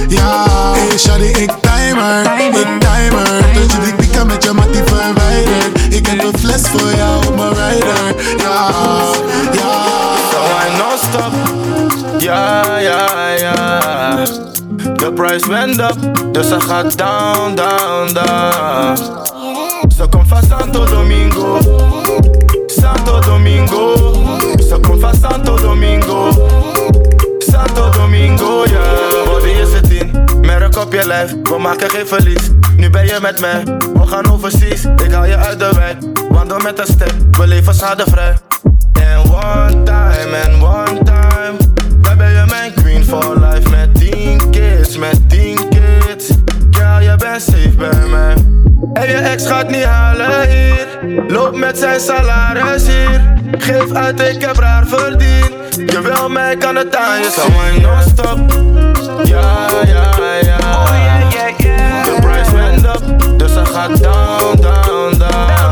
ja. 0.08 0.46
Hey, 0.72 0.98
shawty, 0.98 1.24
ik 1.24 1.52
timer, 1.60 2.22
ik 2.38 2.80
timer. 2.80 3.97
Pieken 4.18 4.26
met 4.26 4.44
je 4.44 4.52
mattie 4.52 4.82
verwijderd. 4.84 5.94
Ik 5.94 6.06
heb 6.06 6.22
een 6.24 6.38
fles 6.38 6.62
voor 6.62 6.94
jou 6.96 7.26
op 7.26 7.36
mijn 7.36 7.48
rider. 7.48 8.14
Ja, 8.36 8.70
ja. 9.52 9.84
So 10.30 10.40
I 10.64 10.76
non-stop. 10.78 11.32
Ja, 12.18 12.78
ja, 12.78 13.28
ja. 13.38 14.24
De 14.96 15.12
price 15.14 15.48
went 15.48 15.80
up, 15.80 15.96
dus 16.32 16.48
ze 16.48 16.60
gaat 16.60 16.98
down, 16.98 17.54
down, 17.54 18.12
down. 18.12 18.96
Ze 19.96 20.06
komt 20.10 20.28
van 20.28 20.42
Santo 20.48 20.84
Domingo. 20.84 21.87
Op 30.80 30.92
je 30.92 31.06
lijf. 31.06 31.34
We 31.42 31.58
maken 31.58 31.90
geen 31.90 32.06
verlies. 32.06 32.50
Nu 32.76 32.90
ben 32.90 33.06
je 33.06 33.18
met 33.22 33.40
mij, 33.40 33.64
we 33.94 34.06
gaan 34.06 34.32
overseas. 34.32 34.84
Ik 34.84 35.10
haal 35.10 35.24
je 35.24 35.36
uit 35.36 35.58
de 35.58 35.70
wijk, 35.74 35.96
wandel 36.30 36.58
met 36.58 36.78
een 36.78 36.86
step. 36.86 37.14
We 37.30 37.46
leven 37.46 37.74
schadevrij. 37.74 38.36
En 38.92 39.18
one 39.18 39.82
time, 39.82 40.36
en 40.36 40.62
one 40.62 41.02
time. 41.02 41.56
Dan 42.00 42.16
ben 42.16 42.30
je 42.30 42.44
mijn 42.48 42.72
queen 42.74 43.04
for 43.04 43.40
life. 43.40 43.70
Met 43.70 43.94
tien 43.94 44.50
kids, 44.50 44.96
met 44.96 45.30
tien 45.30 45.56
kids. 45.56 45.77
Safe 47.36 47.70
bij 47.76 48.06
mij. 48.10 48.34
En 48.92 49.08
je 49.08 49.16
ex 49.16 49.46
gaat 49.46 49.70
niet 49.70 49.84
halen 49.84 50.48
hier. 50.50 50.86
Loop 51.28 51.56
met 51.56 51.78
zijn 51.78 52.00
salaris 52.00 52.86
hier. 52.86 53.34
Geef 53.58 53.92
uit, 53.92 54.20
ik 54.20 54.42
heb 54.42 54.56
raar 54.56 54.86
verdiend. 54.86 55.74
Je 55.92 56.00
wil 56.02 56.28
mij, 56.28 56.56
kan 56.56 56.76
het 56.76 56.96
aan 56.96 57.18
je 57.18 57.30
zien. 57.30 57.82
non-stop. 57.82 58.38
Ja, 59.24 59.68
ja, 59.86 60.10
ja. 60.40 60.56
Oh, 60.58 60.88
yeah, 60.90 61.30
yeah, 61.32 61.58
yeah. 61.58 62.04
De 62.04 62.16
price 62.20 62.52
went 62.52 62.84
up, 62.84 63.38
dus 63.38 63.52
ze 63.52 63.64
gaat 63.64 64.02
down, 64.02 64.60
down, 64.60 65.18
down. 65.18 65.67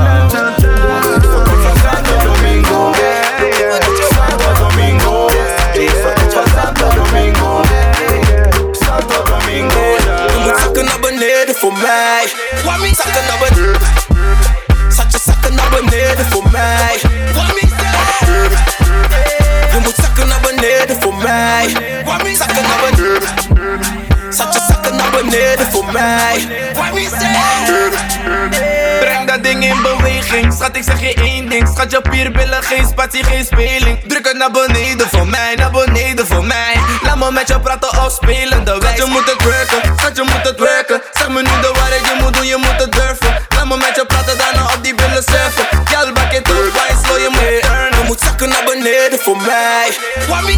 In 30.36 30.42
beweging. 30.42 30.52
Schat, 30.52 30.76
ik 30.76 30.82
zeg 30.82 31.00
je 31.00 31.14
één 31.14 31.48
ding. 31.48 31.68
Schat, 31.74 31.90
je 31.90 32.00
pierbillen, 32.00 32.62
geen 32.62 32.86
spatie, 32.86 33.24
geen 33.24 33.44
speling. 33.44 33.98
Druk 34.06 34.26
het 34.26 34.36
naar 34.36 34.50
beneden 34.50 35.08
voor 35.08 35.26
mij, 35.26 35.54
naar 35.56 35.70
beneden 35.70 36.26
voor 36.26 36.44
mij. 36.44 36.74
Laat 37.02 37.16
me 37.16 37.30
met 37.30 37.48
je 37.48 37.60
praten 37.60 38.04
of 38.04 38.12
spelen 38.12 38.64
de. 38.64 38.76
Schat, 38.80 38.96
je 38.96 39.04
moet 39.08 39.30
het 39.30 39.42
werken, 39.44 39.94
schat, 39.96 40.16
je 40.16 40.22
moet 40.22 40.44
het 40.48 40.58
werken. 40.58 41.02
Zeg 41.12 41.28
me 41.28 41.42
nu 41.42 41.50
de 41.60 41.70
waarheid, 41.74 42.00
je 42.00 42.16
moet 42.22 42.34
doen, 42.34 42.46
je 42.46 42.56
moet 42.56 42.80
het 42.82 42.92
durven. 42.92 43.46
Laat 43.48 43.66
me 43.68 43.76
met 43.76 43.94
je 43.96 44.04
praten, 44.06 44.38
daarna 44.38 44.62
op 44.74 44.78
die 44.82 44.94
billen 44.94 45.22
surfen. 45.22 45.66
Y'all 45.90 46.12
back 46.12 46.32
it 46.32 46.48
up, 46.48 46.72
why 46.72 46.94
slow, 47.04 47.18
je 47.18 47.28
moet 47.30 47.60
turnen. 47.60 47.98
Je 47.98 48.04
moet 48.06 48.20
zakken 48.20 48.48
naar 48.48 48.64
beneden 48.64 49.18
voor 49.18 49.36
mij. 49.36 49.88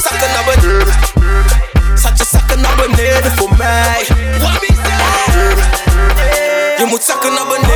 Zakken 0.00 0.30
naar 0.34 0.44
beneden. 0.54 0.86
Zat 1.94 2.18
je 2.18 2.24
zakken 2.30 2.60
naar 2.60 2.76
beneden 2.76 3.36
voor 3.36 3.56
mij. 3.56 4.06
Je 6.78 6.84
moet 6.84 7.04
zakken 7.04 7.32
naar 7.32 7.46
beneden 7.46 7.67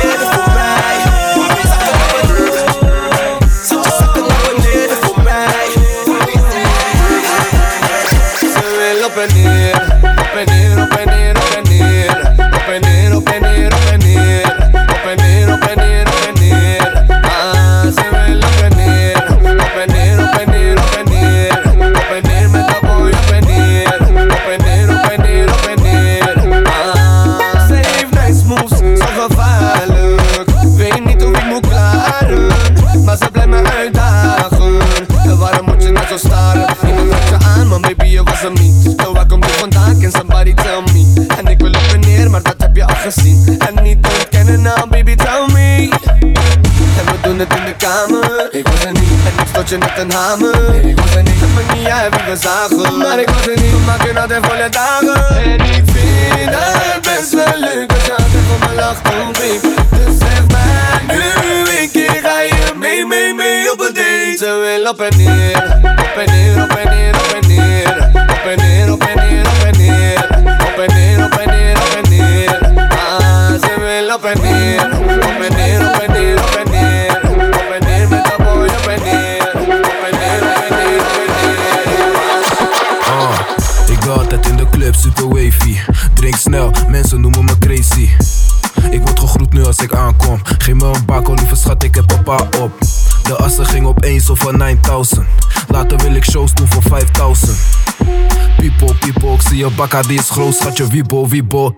En 48.85 48.95
ik 48.95 49.47
stoot 49.47 49.69
je 49.69 49.77
met 49.77 49.91
een 49.97 50.11
hamer. 50.11 50.85
Ik 50.85 50.99
was 50.99 51.15
er 51.15 51.23
niet, 51.23 51.39
het 51.39 51.67
me 51.67 51.73
niet 51.75 51.87
uit 51.87 52.15
wie 52.15 52.33
we 52.33 52.37
zagen. 52.37 52.97
Maar 52.97 53.19
ik 53.19 53.29
was 53.29 53.47
er 53.47 53.61
niet, 53.61 53.71
we 53.71 53.81
maken 53.85 54.17
altijd 54.17 54.45
volle 54.45 54.69
dagen. 54.69 55.37
En 55.43 55.59
ik 55.59 55.83
vind 55.93 56.55
het 56.55 57.01
best 57.01 57.33
wel 57.33 57.59
leuk 57.59 57.91
als 57.91 58.05
je 58.05 58.11
altijd 58.11 58.43
voor 58.47 58.69
me 58.69 58.75
lacht, 58.75 59.07
oh 59.09 59.25
baby. 59.25 59.67
Dus 59.89 60.17
zeg 60.17 60.43
mij 60.47 61.15
nu 61.15 61.79
een 61.79 61.91
keer 61.91 62.19
ga 62.23 62.39
je 62.41 62.71
mee, 62.75 63.05
mee, 63.05 63.33
mee 63.33 63.71
op 63.71 63.79
een 63.79 63.93
date. 63.93 64.35
Ze 64.37 64.49
wil 64.63 64.91
op 64.91 65.01
en 65.01 65.17
neer, 65.17 65.79
op 65.97 66.17
en 66.17 66.33
neer, 66.33 66.63
op 66.63 66.72
Drink 86.33 86.55
snel, 86.55 86.71
mensen 86.87 87.21
noemen 87.21 87.45
me 87.45 87.57
crazy. 87.57 88.09
Ik 88.89 89.01
word 89.01 89.19
gegroet 89.19 89.53
nu 89.53 89.65
als 89.65 89.77
ik 89.77 89.93
aankom. 89.93 90.39
Geef 90.43 90.73
me 90.73 90.85
een 90.85 91.05
bako, 91.05 91.33
lieve 91.33 91.55
schat, 91.55 91.83
ik 91.83 91.95
heb 91.95 92.05
papa 92.07 92.47
op. 92.59 92.71
De 93.23 93.35
assen 93.35 93.65
ging 93.65 93.85
opeens 93.85 94.29
over 94.29 94.57
9000. 94.57 95.25
Later 95.67 95.97
wil 95.97 96.15
ik 96.15 96.23
shows 96.23 96.53
doen 96.53 96.67
voor 96.67 96.81
5000. 96.81 97.57
People, 98.57 98.93
people, 98.95 99.33
ik 99.33 99.41
zie 99.41 99.57
je 99.57 99.69
bakka, 99.69 100.01
die 100.01 100.19
is 100.19 100.29
groot, 100.29 100.55
schatje, 100.55 100.87
wiebo, 100.87 101.27
wiebo. 101.27 101.75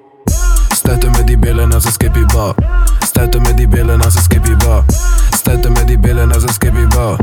Stuiten 0.69 1.11
met 1.11 1.27
die 1.27 1.37
billen 1.37 1.73
als 1.73 1.85
een 1.85 1.91
skippy 1.91 2.25
bar. 2.25 2.55
Stuiten 2.99 3.41
met 3.41 3.57
die 3.57 3.67
billen 3.67 4.01
als 4.01 4.15
een 4.15 4.21
skippy 4.21 4.55
bar. 4.55 4.83
Stuiten 5.29 5.71
met 5.71 5.87
die 5.87 5.99
billen 5.99 6.33
als 6.33 6.43
een 6.43 6.53
skippy 6.53 6.87
bar. 6.87 7.17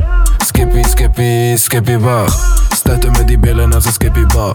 Skippy, 0.45 0.83
skippy, 0.83 1.57
skippy 1.57 1.99
bar. 1.99 2.29
Stuiten 2.75 3.11
met 3.11 3.27
die 3.29 3.39
billen 3.39 3.73
als 3.73 3.85
een 3.85 3.93
skippy 3.93 4.27
bar. 4.27 4.55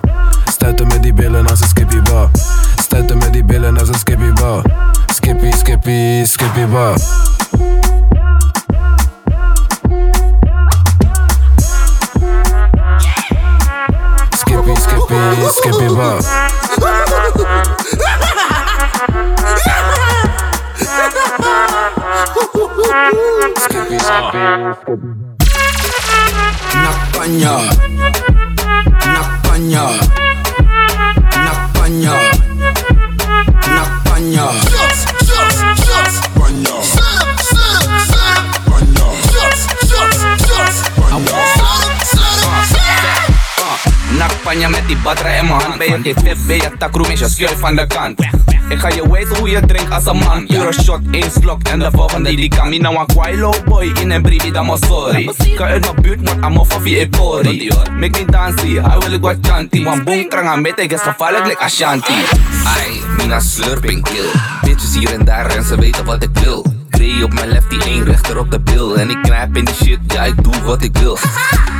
Stuiten 0.57 0.87
met 0.87 1.03
die 1.03 1.13
billen 1.13 1.47
als 1.47 1.59
een 1.61 1.67
skippy 1.67 2.01
bar. 2.01 2.29
Stuiten 2.81 3.17
met 3.17 3.33
die 3.33 3.43
billen 3.43 3.77
als 3.79 3.87
een 3.87 3.95
skippy 3.95 4.31
bar. 4.33 4.61
Skippy, 5.13 5.51
skippy, 5.51 6.25
skippy 6.25 6.65
bar. 6.65 6.97
Skippy, 14.29 14.75
skippy, 14.75 15.47
skippy 15.49 15.95
bar. 15.95 16.21
Skippy, 23.55 23.97
skippy, 23.99 25.17
Nakpanya 31.87 32.19
Nakpanya 33.71 34.43
Nakpanya 34.43 34.51
Nakpanya 36.51 37.07
Nakpanja 44.17 44.69
met 44.69 44.87
die 44.87 44.97
batterij 44.97 45.37
in 45.37 45.45
mijn 45.45 45.61
hand 45.61 45.77
Ben 45.77 45.87
je 45.87 45.93
geen 45.93 46.23
tip, 46.23 46.37
ben 46.47 46.55
je 46.55 46.71
takroem 46.77 47.09
is 47.09 47.19
je 47.19 47.29
skeur 47.29 47.57
van 47.57 47.75
de 47.75 47.87
kant 47.87 48.19
Ik 48.69 48.79
ga 48.79 48.87
je 48.87 49.09
wijzen 49.11 49.37
hoe 49.37 49.49
je 49.49 49.59
drinkt 49.65 49.91
als 49.91 50.05
een 50.05 50.17
man. 50.17 50.45
Euro 50.47 50.71
shot, 50.71 50.99
één 51.11 51.31
slok 51.31 51.63
en 51.63 51.79
de 51.79 51.89
volgende 51.91 52.35
die 52.35 52.49
kan. 52.49 52.81
Nou 52.81 52.97
een 52.97 53.05
kwailo 53.05 53.53
boy 53.65 53.91
in 54.01 54.11
een 54.11 54.21
briefie 54.21 54.51
dan 54.51 54.65
maar 54.65 54.77
sorry. 54.77 55.31
Ga 55.55 55.65
uit 55.65 55.81
mijn 55.81 56.01
buurt, 56.01 56.19
moet 56.19 56.41
aan 56.41 56.53
mijn 56.53 56.65
faffie 56.65 56.99
ik 56.99 57.09
pori 57.09 57.71
Make 57.99 58.23
me 58.23 58.31
dansie, 58.31 58.81
hij 58.81 58.97
wil 58.97 59.11
ik 59.11 59.21
wat 59.21 59.35
chanty 59.41 59.83
Want 59.83 60.03
boom 60.03 60.27
krang 60.27 60.47
aan 60.47 60.61
met, 60.61 60.79
ik 60.79 60.91
is 60.91 61.01
gevaarlijk 61.01 61.45
like 61.45 61.59
Ashanti 61.59 62.13
Ai, 62.65 63.01
mina 63.17 63.39
slurping 63.39 64.03
kill. 64.03 64.29
Bitches 64.61 64.95
hier 64.95 65.13
en 65.13 65.25
daar 65.25 65.45
en 65.45 65.63
ze 65.63 65.77
weten 65.77 66.05
wat 66.05 66.23
ik 66.23 66.29
wil 66.33 66.76
Op 67.23 67.33
mijn 67.33 67.49
lefty, 67.49 67.77
één 67.85 68.03
rechter 68.03 68.37
op 68.37 68.51
de 68.51 68.59
bil. 68.59 68.97
En 68.97 69.09
ik 69.09 69.21
knijp 69.21 69.57
in 69.57 69.65
die 69.65 69.75
shit, 69.75 69.99
ja 70.07 70.23
ik 70.23 70.43
doe 70.43 70.61
wat 70.63 70.83
ik 70.83 70.97
wil. 70.97 71.17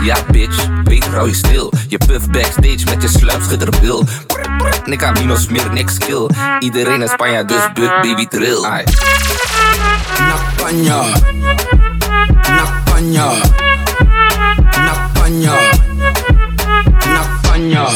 Ja 0.03 0.15
bitch, 0.31 0.83
beter 0.83 1.15
hou 1.15 1.27
je 1.27 1.35
stil. 1.35 1.73
Je 1.87 1.97
puff 1.97 2.29
backstage 2.29 2.85
met 2.85 3.01
je 3.01 3.07
sluipschitterbil 3.07 4.05
Nika 4.85 5.11
minus 5.11 5.47
meer 5.47 5.73
niks 5.73 5.97
kill. 5.97 6.29
Iedereen 6.59 7.01
is 7.01 7.11
Spanje, 7.11 7.45
dus 7.45 7.71
buk 7.73 8.01
baby 8.01 8.25
trill 8.25 8.65
Ai. 8.65 8.83
Nakpanya 10.19 11.01
Nakpanya 12.41 13.31
Nakpanya 17.05 17.87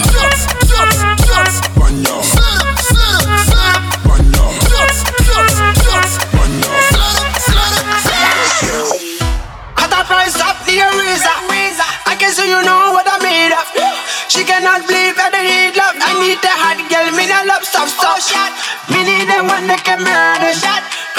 She 14.31 14.45
cannot 14.47 14.87
believe 14.87 15.19
that 15.19 15.35
I 15.35 15.43
need 15.43 15.75
love. 15.75 15.99
I 15.99 16.15
need 16.23 16.39
the 16.39 16.53
hot 16.55 16.79
girl, 16.87 17.03
me 17.19 17.27
not 17.27 17.43
love 17.51 17.67
stop 17.67 17.91
stop. 17.91 18.15
Oh, 18.15 18.47
me 18.87 19.03
need 19.03 19.27
the 19.27 19.43
one 19.43 19.67
that 19.67 19.83
can 19.83 19.99
murder. 19.99 20.55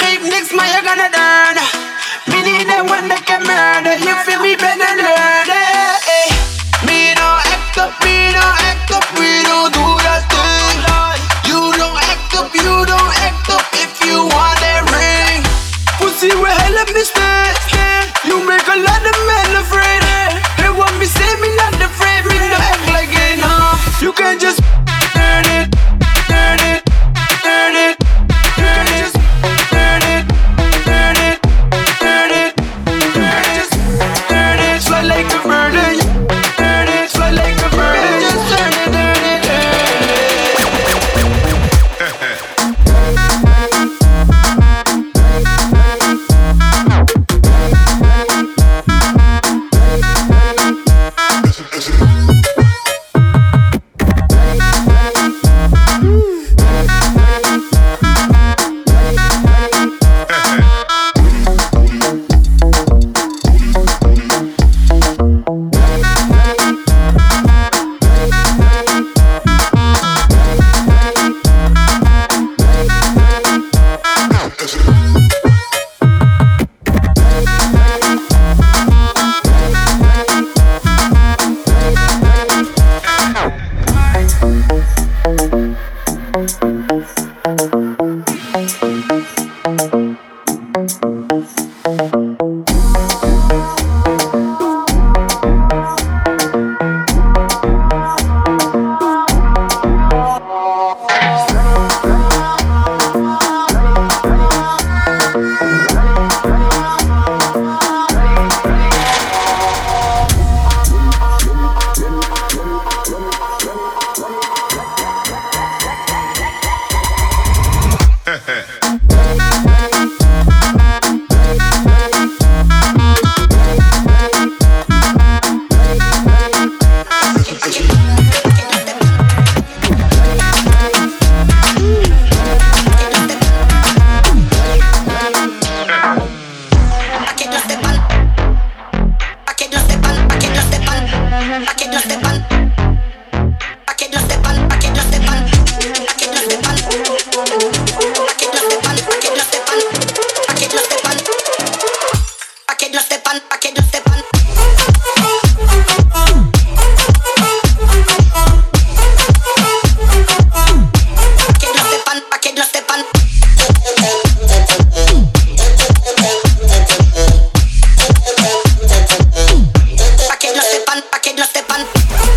Geef 0.01 0.21
niks, 0.33 0.49
maar 0.57 0.65
je 0.65 0.81
kan 0.81 0.97
het 0.97 1.13
earnen. 1.13 1.69
Me 2.25 2.41
need 2.41 2.65
the 2.65 2.81
one 2.81 3.05
that 3.13 3.21
can 3.29 3.45
murder. 3.45 4.01
You 4.01 4.17
feel 4.25 4.41
me 4.41 4.57
better 4.57 5.12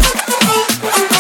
Oh, 0.08 0.66
oh, 0.84 1.08
oh. 1.10 1.15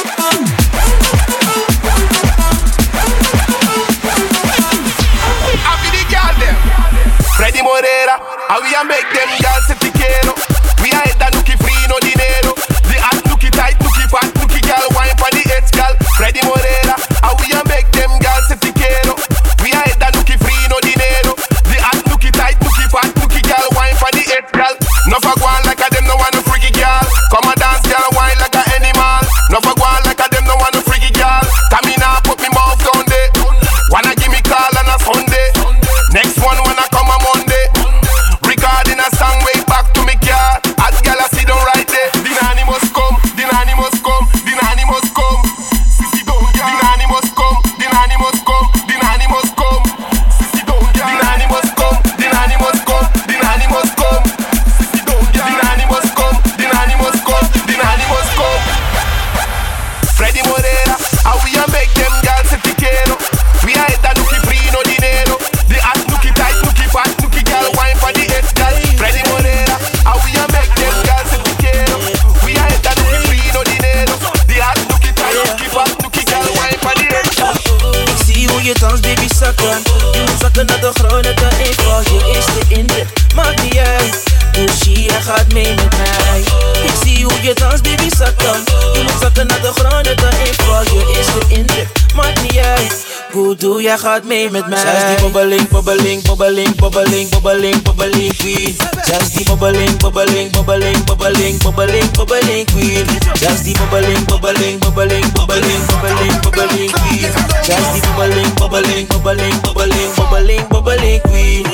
Jij 94.02 94.10
gaat 94.10 94.24
mee 94.24 94.50
met 94.50 94.66
mij? 94.66 94.78
Zij 94.78 94.94
is 94.94 95.04
die 95.08 95.24
bobbeling, 95.24 95.68
bobbeling, 95.68 96.22
bobbeling, 96.22 96.74
bobbeling, 96.76 97.28
bobbeling, 97.30 97.82
bobbeling 97.82 98.36
queen. 98.36 98.76
Zij 99.04 99.18
is 99.20 99.30
die 99.30 99.44
bobbeling, 99.44 99.96
bobbeling, 99.98 100.50
bobbeling, 100.50 101.04
bobbeling, 101.04 101.62
bobbeling, 101.62 102.10
bobbeling 102.10 102.66
queen. 102.66 103.06
Zij 103.34 103.52
is 103.52 103.62
die 103.62 103.76
bobbeling, 103.78 104.24
bobbeling, 104.24 104.78
bobbeling, 104.78 105.32
bobbeling, 105.32 105.86
bobbeling, 105.86 106.40
bobbeling 106.40 106.90
queen. 106.92 107.30
Zij 107.62 107.76
is 107.76 107.92
die 107.92 108.02
bobbeling, 108.10 108.54
bobbeling, 108.54 109.06
bobbeling, 109.08 109.60
bobbeling, 109.60 110.14
bobbeling, 110.14 110.68
bobbeling 110.68 111.22
queen. 111.22 111.65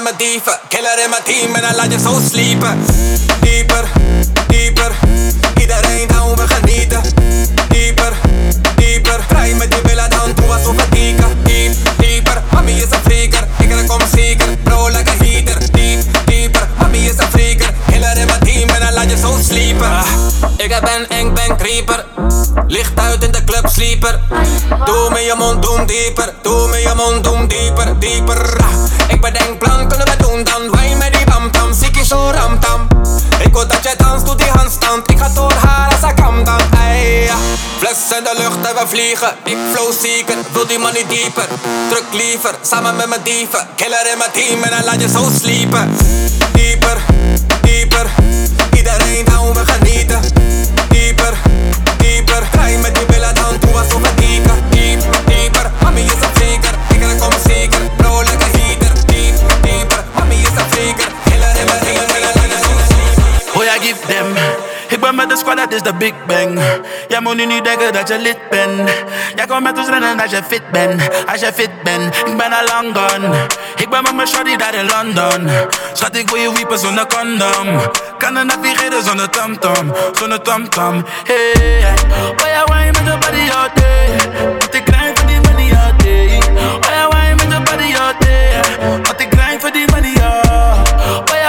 in 0.00 0.04
my 0.04 0.12
deeper, 0.12 0.56
killer 0.70 0.96
in 1.04 1.10
my 1.10 1.20
team, 1.20 1.54
and 1.54 1.66
I 1.66 1.74
like 1.74 1.90
just 1.90 2.04
so 2.04 2.14
sleeper. 2.18 2.89
Vliegen. 38.90 39.32
Ik 39.44 39.56
flow 39.72 39.92
zeker, 40.02 40.36
wil 40.52 40.66
die 40.66 40.78
niet 40.78 41.08
dieper. 41.08 41.48
Druk 41.88 42.04
liever, 42.10 42.54
samen 42.62 42.96
met 42.96 43.08
mijn 43.08 43.20
dieven. 43.24 43.66
Killer 43.76 44.06
in 44.12 44.18
mijn 44.18 44.30
team 44.30 44.62
en 44.62 44.70
dan 44.70 44.84
laat 44.84 45.00
je 45.00 45.08
zo 45.08 45.22
sliepen. 45.40 45.96
Dieper, 46.52 46.96
dieper. 47.62 48.06
Iedereen 48.76 49.24
down, 49.24 49.52
we 49.52 49.62
genieten. 49.72 50.20
Dieper, 50.88 51.34
dieper. 51.98 52.42
Draai 52.50 52.76
met 52.78 52.94
die 52.94 53.04
billen 53.04 53.34
dan 53.34 53.58
toe 53.58 53.74
alsof 53.78 54.00
we 54.02 54.14
dieken. 54.14 54.56
Diep, 54.70 55.00
dieper. 55.26 55.70
Mami 55.82 56.02
is 56.02 56.12
een 56.12 56.32
freaker, 56.34 56.74
ik 56.94 57.02
en 57.02 57.18
kom 57.18 57.32
zeker. 57.48 57.80
Bro, 57.96 58.20
like 58.20 58.44
a 58.44 58.58
heater. 58.58 58.92
Diep, 59.06 59.34
dieper. 59.62 60.04
Mami 60.14 60.34
is 60.34 60.54
een 60.60 60.70
freaker. 60.70 61.08
Killer 61.24 61.54
in 61.60 61.66
mijn 61.66 61.80
team 61.80 61.96
en 61.96 62.22
dan 62.22 62.32
zo. 63.52 63.58
Oh 63.58 63.64
ja, 63.64 63.72
give 63.72 64.00
them. 64.06 64.34
Ik 64.88 65.00
ben 65.00 65.14
met 65.14 65.28
de 65.28 65.36
squad, 65.36 65.56
dat 65.56 65.72
is 65.72 65.82
de 65.82 65.94
Big 65.94 66.12
Bang. 66.26 66.60
Jij 67.20 67.28
moet 67.28 67.38
nu 67.46 67.54
niet 67.54 67.64
denken 67.64 67.92
dat 67.92 68.08
je 68.08 68.18
lid 68.18 68.38
bent. 68.50 68.90
Jij 69.34 69.46
komt 69.46 69.62
met 69.62 69.78
ons 69.78 69.88
rennen 69.88 70.20
als 70.20 70.30
je 70.30 70.42
fit 70.48 70.70
bent. 70.70 71.02
Als 71.26 71.40
je 71.40 71.52
fit 71.54 71.82
bent, 71.82 72.16
ik 72.16 72.36
ben 72.36 72.52
al 72.52 72.64
lang 72.66 72.96
gone. 72.96 73.46
Ik 73.76 73.90
ben 73.90 74.02
met 74.02 74.14
mijn 74.14 74.28
shorty 74.28 74.56
daar 74.56 74.74
in 74.74 74.86
London. 74.86 75.50
Schat, 75.92 76.16
ik 76.16 76.30
wil 76.30 76.40
je 76.40 76.52
wiepen 76.52 76.78
zonder 76.78 77.06
condom. 77.06 77.80
Kan 78.18 78.36
er 78.36 78.44
navigeren 78.44 79.04
zonder 79.04 79.28
tamtam, 79.28 79.94
zonder 80.12 80.42
tamtam. 80.42 81.04
Hey, 81.24 81.94
oh 82.36 82.48
ja, 82.48 82.64
wine 82.64 82.92
met 82.92 83.04
de 83.04 83.18
body 83.20 83.50
all 83.50 83.70
day. 83.74 84.32
Want 84.58 84.74
ik 84.74 84.82
grind 84.84 85.18
voor 85.18 85.28
die 85.28 85.40
money 85.40 85.78
all 85.78 85.92
day. 85.96 86.42
Oh 86.56 86.90
ja, 86.90 87.08
wine 87.08 87.34
met 87.34 87.50
de 87.50 87.70
body 87.70 87.94
all 87.96 88.14
day. 88.18 88.60
Want 89.02 89.20
ik 89.20 89.28
grind 89.30 89.60
voor 89.60 89.72
die 89.72 89.90
money 89.90 90.14
all. 90.22 90.82
Oh 91.30 91.39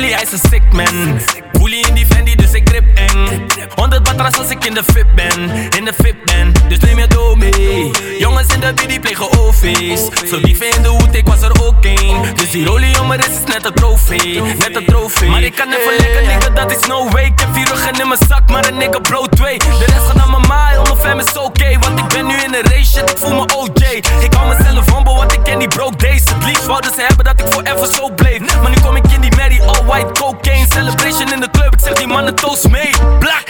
Pulli 0.00 0.12
heißes 0.14 0.42
Sigman. 0.44 1.20
Pulli 1.52 1.82
in 1.86 1.94
die 1.94 2.06
Fendi, 2.06 2.34
das 2.34 2.54
ist 2.54 2.64
grip 2.64 2.84
eng. 2.98 3.49
100 3.74 4.02
batteras 4.02 4.38
als 4.38 4.50
ik 4.50 4.64
in 4.64 4.74
de 4.74 4.84
fit 4.84 5.14
ben, 5.14 5.50
in 5.76 5.84
de 5.84 5.92
fit 6.02 6.24
ben. 6.24 6.52
Dus 6.68 6.78
neem 6.78 6.98
je 6.98 7.06
doe 7.06 7.36
mee. 7.36 7.90
Jongens 8.18 8.54
in 8.54 8.60
de 8.60 8.86
die 8.86 9.00
plegen 9.00 9.38
OV's. 9.38 10.28
Zo 10.30 10.40
dief 10.40 10.60
in 10.60 10.82
de 10.82 10.88
hoed, 10.88 11.14
ik 11.14 11.26
was 11.26 11.42
er 11.42 11.64
ook 11.64 11.84
één. 11.84 12.36
Dus 12.36 12.50
die 12.50 12.64
rolie 12.66 13.00
om 13.00 13.06
mijn 13.06 13.20
is 13.20 13.52
net 13.54 13.64
een 13.64 13.74
trofee, 13.74 14.40
net 14.40 14.76
een 14.76 14.84
trofee. 14.84 15.28
Maar 15.28 15.42
ik 15.42 15.54
kan 15.54 15.66
even 15.72 15.96
lekker 15.98 16.26
nigga, 16.26 16.48
dat 16.48 16.70
is 16.70 16.86
no 16.86 17.08
way. 17.08 17.24
Ik 17.24 17.40
heb 17.40 17.48
vier 17.52 17.66
ruggen 17.66 18.00
in 18.00 18.08
mijn 18.08 18.20
zak, 18.28 18.50
maar 18.50 18.68
een 18.68 18.76
nigga 18.76 18.98
blow 18.98 19.26
twee. 19.26 19.58
De 19.58 19.84
rest 19.86 20.06
gaat 20.06 20.14
naar 20.14 20.30
mijn 20.30 20.46
maai, 20.48 20.78
mijn 20.82 20.96
fam 20.96 21.18
is 21.18 21.38
oké. 21.38 21.78
Want 21.78 21.98
ik 21.98 22.08
ben 22.08 22.26
nu 22.26 22.34
in 22.34 22.54
een 22.54 22.62
race, 22.62 22.84
shit, 22.84 23.10
ik 23.10 23.18
voel 23.18 23.34
me 23.34 23.54
OJ. 23.56 24.02
Ik 24.20 24.34
hou 24.34 24.56
mezelf 24.56 24.94
humble, 24.94 25.14
want 25.14 25.32
ik 25.32 25.42
ken 25.42 25.58
die 25.58 25.68
broke 25.68 25.96
days. 25.96 26.22
Het 26.24 26.44
liefst 26.44 26.66
wouden 26.66 26.90
ze 26.94 27.04
hebben 27.06 27.24
dat 27.24 27.40
ik 27.40 27.52
forever 27.52 27.86
zo 27.92 28.10
bleef. 28.14 28.38
Maar 28.62 28.70
nu 28.70 28.76
kom 28.82 28.96
ik 28.96 29.12
in 29.12 29.20
die 29.20 29.36
Mary, 29.36 29.60
all 29.60 29.84
white 29.84 30.20
cocaine. 30.20 30.66
Celebration 30.72 31.32
in 31.32 31.40
de 31.40 31.50
club, 31.50 31.74
ik 31.74 31.80
zeg 31.80 31.92
die 31.92 32.06
mannen 32.06 32.34
toast 32.34 32.68
mee. 32.68 32.90
Black. 33.18 33.49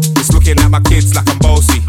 Looking 0.41 0.63
at 0.63 0.71
my 0.71 0.79
kids 0.79 1.13
like 1.13 1.29
I'm 1.29 1.37
bossy. 1.37 1.79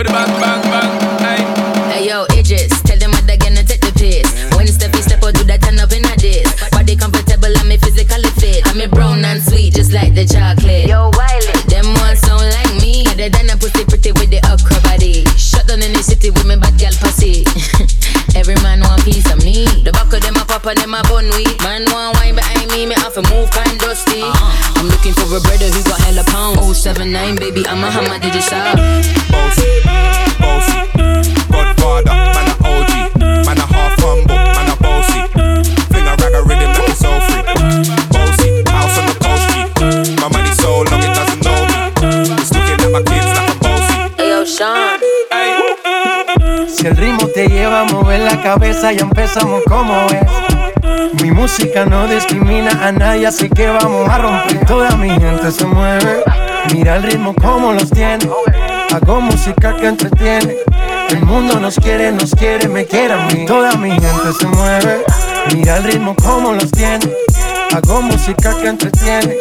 Cabeza, 48.52 48.92
ya 48.92 49.00
empezamos 49.00 49.62
como 49.66 49.94
es. 50.08 51.22
Mi 51.22 51.30
música 51.30 51.86
no 51.86 52.06
discrimina 52.06 52.70
a 52.86 52.92
nadie, 52.92 53.26
así 53.26 53.48
que 53.48 53.66
vamos 53.66 54.06
a 54.06 54.18
romper. 54.18 54.66
Toda 54.66 54.94
mi 54.96 55.08
gente 55.08 55.50
se 55.50 55.64
mueve. 55.64 56.22
Mira 56.74 56.96
el 56.96 57.02
ritmo 57.02 57.34
como 57.34 57.72
los 57.72 57.88
tiene. 57.90 58.28
Hago 58.92 59.22
música 59.22 59.74
que 59.76 59.86
entretiene. 59.86 60.56
El 61.08 61.24
mundo 61.24 61.58
nos 61.60 61.76
quiere, 61.76 62.12
nos 62.12 62.34
quiere, 62.34 62.68
me 62.68 62.84
quiere 62.84 63.14
a 63.14 63.26
mí. 63.28 63.46
Toda 63.46 63.72
mi 63.76 63.90
gente 63.90 64.32
se 64.38 64.46
mueve. 64.46 65.02
Mira 65.54 65.78
el 65.78 65.84
ritmo 65.84 66.14
como 66.14 66.52
los 66.52 66.70
tiene. 66.72 67.10
Hago 67.74 68.02
música 68.02 68.54
que 68.60 68.68
entretiene. 68.68 69.34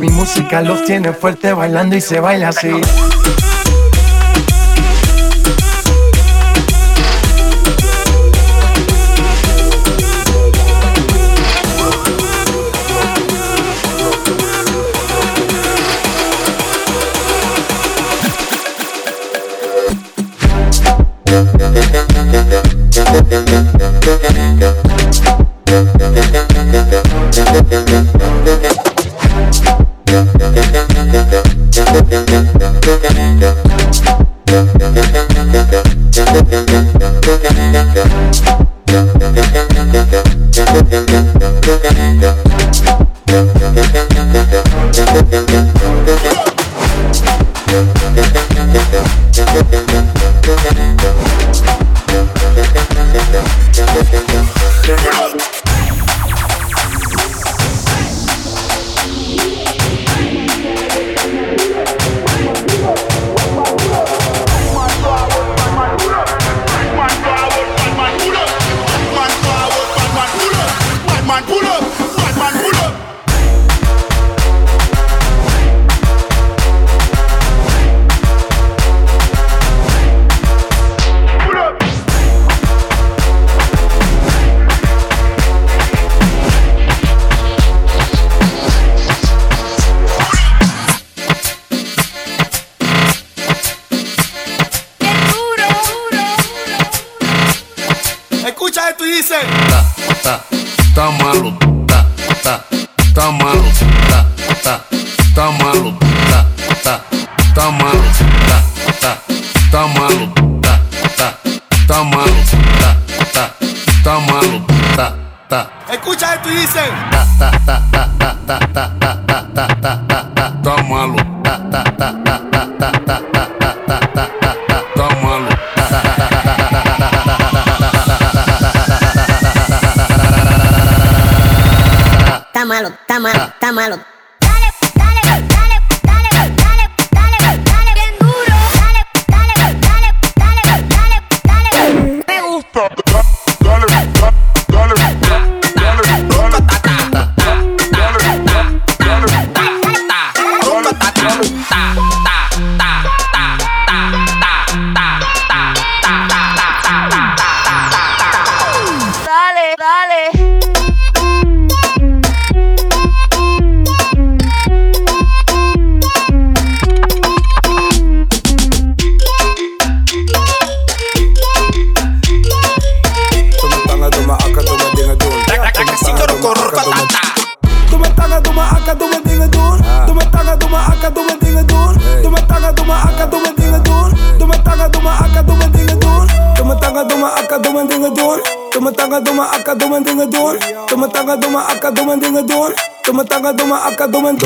Mi 0.00 0.08
música 0.08 0.62
los 0.62 0.82
tiene 0.86 1.12
fuerte 1.12 1.52
bailando 1.52 1.94
y 1.94 2.00
se 2.00 2.20
baila 2.20 2.48
así. 2.48 2.70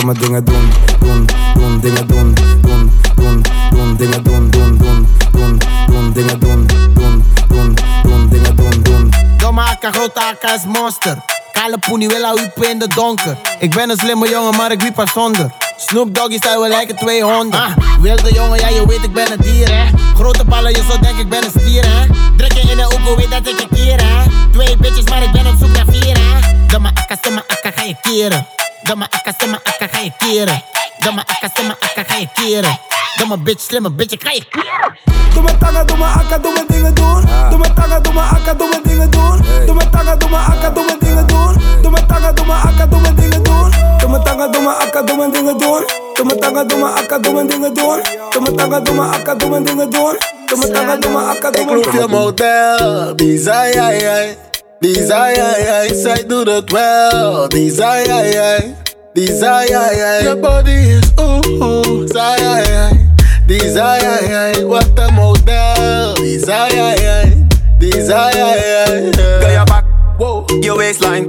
Domme 0.01 0.19
dingen 0.21 0.47
doen, 0.47 0.75
doen, 1.01 1.27
doen, 1.55 1.81
dingen 1.81 2.07
doen, 2.07 2.35
doen, 2.35 2.91
doen, 3.17 3.43
doen, 3.71 3.97
dingen 3.97 4.23
doen, 4.23 4.51
doen, 4.51 4.79
doen, 4.79 5.09
doen, 5.33 5.59
doen, 5.87 6.13
dingen 6.13 6.41
doen, 6.41 6.67
doen, 6.67 7.25
doen, 7.49 7.75
doen, 8.03 8.29
dingen 8.29 8.57
doen, 8.57 8.83
doen. 8.83 9.11
Domme 9.37 9.63
akka, 9.63 9.91
grote 9.91 10.21
akka 10.21 10.55
is 10.55 10.65
monster. 10.65 11.17
Kale 11.53 11.79
poenie 11.79 12.09
wil 12.09 12.25
haar 12.25 12.71
in 12.71 12.79
de 12.79 12.89
donker. 12.89 13.37
Ik 13.59 13.75
ben 13.75 13.91
een 13.91 13.97
slimme 13.97 14.29
jongen, 14.29 14.57
maar 14.57 14.73
ik 14.73 14.83
wiep 14.83 14.97
haar 14.97 15.09
zonder. 15.09 15.60
Snoop 15.87 16.15
Doggy 16.15 16.37
stijl, 16.37 16.61
we 16.63 16.69
lijken 16.69 16.97
200. 16.97 17.63
Ah, 17.63 17.77
wilde 18.01 18.33
jongen, 18.33 18.61
ja 18.61 18.69
je 18.69 18.87
weet 18.87 19.03
ik 19.03 19.13
ben 19.13 19.33
een 19.33 19.39
dier 19.41 19.71
hè. 19.75 19.87
Grote 20.15 20.45
ballen, 20.45 20.71
je 20.71 20.85
zou 20.89 21.01
denken 21.01 21.21
ik 21.21 21.29
ben 21.29 21.45
een 21.45 21.51
stier 21.51 21.85
hè. 21.87 22.07
Druk 22.37 22.53
je 22.53 22.61
in 22.61 22.77
de 22.77 22.85
oeko, 22.85 23.17
weet 23.17 23.31
dat 23.31 23.47
ik 23.47 23.61
je 23.61 23.69
keer 23.75 24.01
hè. 24.03 24.31
Twee 24.53 24.77
bitches, 24.77 25.05
maar 25.05 25.23
ik 25.23 25.33
ben 25.33 25.47
op 25.47 25.55
zoek 25.59 25.73
naar 25.73 25.85
vier 25.89 26.19
hè. 26.19 26.67
Domme 26.67 26.91
akka, 26.95 27.17
stomme 27.17 27.43
akka, 27.47 27.71
ga 27.75 27.83
je 27.83 27.97
keren. 28.03 28.47
Domme 28.83 29.07
akka, 29.11 29.33
stomme 29.33 29.61
akka, 29.63 29.87
ga 29.93 30.01
je 30.01 30.13
keren. 30.19 30.63
Domme 31.01 31.21
akka, 31.21 31.49
stomme 31.49 31.75
akka, 31.81 32.03
ga 32.09 32.17
je 32.19 32.29
keren. 32.35 32.79
Domme 33.17 33.39
bitch, 33.39 33.63
slimme 33.63 33.91
bitch, 33.91 34.13
ik 34.13 34.23
ga 34.23 34.31
je 34.31 34.45
keren. 34.51 34.97
Doe 35.35 35.43
me 35.43 35.59
tanga, 35.59 35.85
doe 35.85 35.97
me 35.97 36.05
akka, 36.05 36.39
doe 36.39 36.53
me 36.53 36.65
dingen 36.69 36.95
doen. 36.95 37.25
Doe 37.51 37.59
me 37.59 37.73
tanga, 37.75 38.01
doe 38.01 38.13
me 38.13 38.21
akka, 38.21 38.55
doe 38.55 38.69
me 38.69 38.81
dingen 38.89 39.11
doen. 39.11 39.43
Doe 39.67 39.75
me 39.75 39.91
tanga, 39.91 40.17
doe 40.17 40.29
me 40.29 40.37
akka, 40.37 40.71
doe 40.71 40.85
me 40.85 40.97
dingen 41.01 41.27
doen. 41.27 41.57
Doe 41.83 41.91
me 41.91 42.07
tanga, 42.07 42.33
doe 42.33 42.45
me 42.47 42.53
akka, 42.55 42.87
doe 42.87 43.01
me 43.01 43.15
dingen 43.15 43.43
doen. 43.43 43.71
Doe 44.01 44.09
me 44.11 44.19
tanga, 44.25 44.49
doe 44.49 44.63
me 44.63 44.71
akka, 44.83 45.03
doe 45.03 45.17
me 45.17 45.31
dingen 45.31 45.59
doen. 45.59 45.85
Doe 46.15 46.25
me 46.25 46.35
tanga, 46.37 46.65
doe 46.65 46.79
me 46.79 46.87
akka, 47.01 47.19
doe 47.19 47.33
me 47.33 47.47
dingen 47.47 47.75
doen. 47.75 48.03
Doe 48.33 48.41
me 48.41 48.55
tanga, 48.57 48.81
doe 48.81 48.95
me 48.95 49.05
akka, 49.05 49.35
doe 49.35 49.51
me 49.51 49.63
dingen 49.63 49.91
doen. 49.91 50.17
Doe 50.47 50.59
me 50.59 50.71
tanga, 50.71 50.97
doe 51.01 51.11
me 51.11 51.23
akka, 51.31 51.51
doe 51.51 51.65
me 51.65 51.75
dingen 51.75 51.85
doen. 51.85 51.85
Ik 51.85 51.85
roep 51.85 51.93
je 51.93 52.07
model, 52.09 53.15
bizar, 53.15 53.79
ai, 53.81 54.05
ai. 54.05 54.37
Desire, 54.81 55.43
ai, 55.43 55.67
ai, 55.69 55.95
zij 55.95 56.27
doet 56.27 56.47
het 56.47 56.71
wel. 56.71 57.49
Desire, 57.49 58.13
ai, 58.13 58.35
ai. 58.35 58.75
Desire, 59.13 59.77
ai, 59.77 60.01
ai. 60.01 60.23
Je 60.23 60.37
body 60.37 60.71
is 60.71 61.11
ooh, 61.19 61.43
ooh. 61.63 62.07
Desire, 62.07 62.47
ai, 62.47 62.75
ai. 62.75 63.11
Desire, 63.47 64.07
ai, 64.07 64.33
ai. 64.35 64.65
Wat 64.65 64.91
een 64.95 65.15
model. 65.15 66.15
Desire, 66.15 66.81
ai, 66.81 67.07
ai. 67.07 67.47
Desire, 67.79 68.43
ai, 68.43 68.61
ai. 68.87 69.11
Girl, 69.13 69.51
je 69.51 69.63
back, 69.65 69.85
wow. 70.19 70.63
je 70.63 70.75
waistline. 70.75 71.25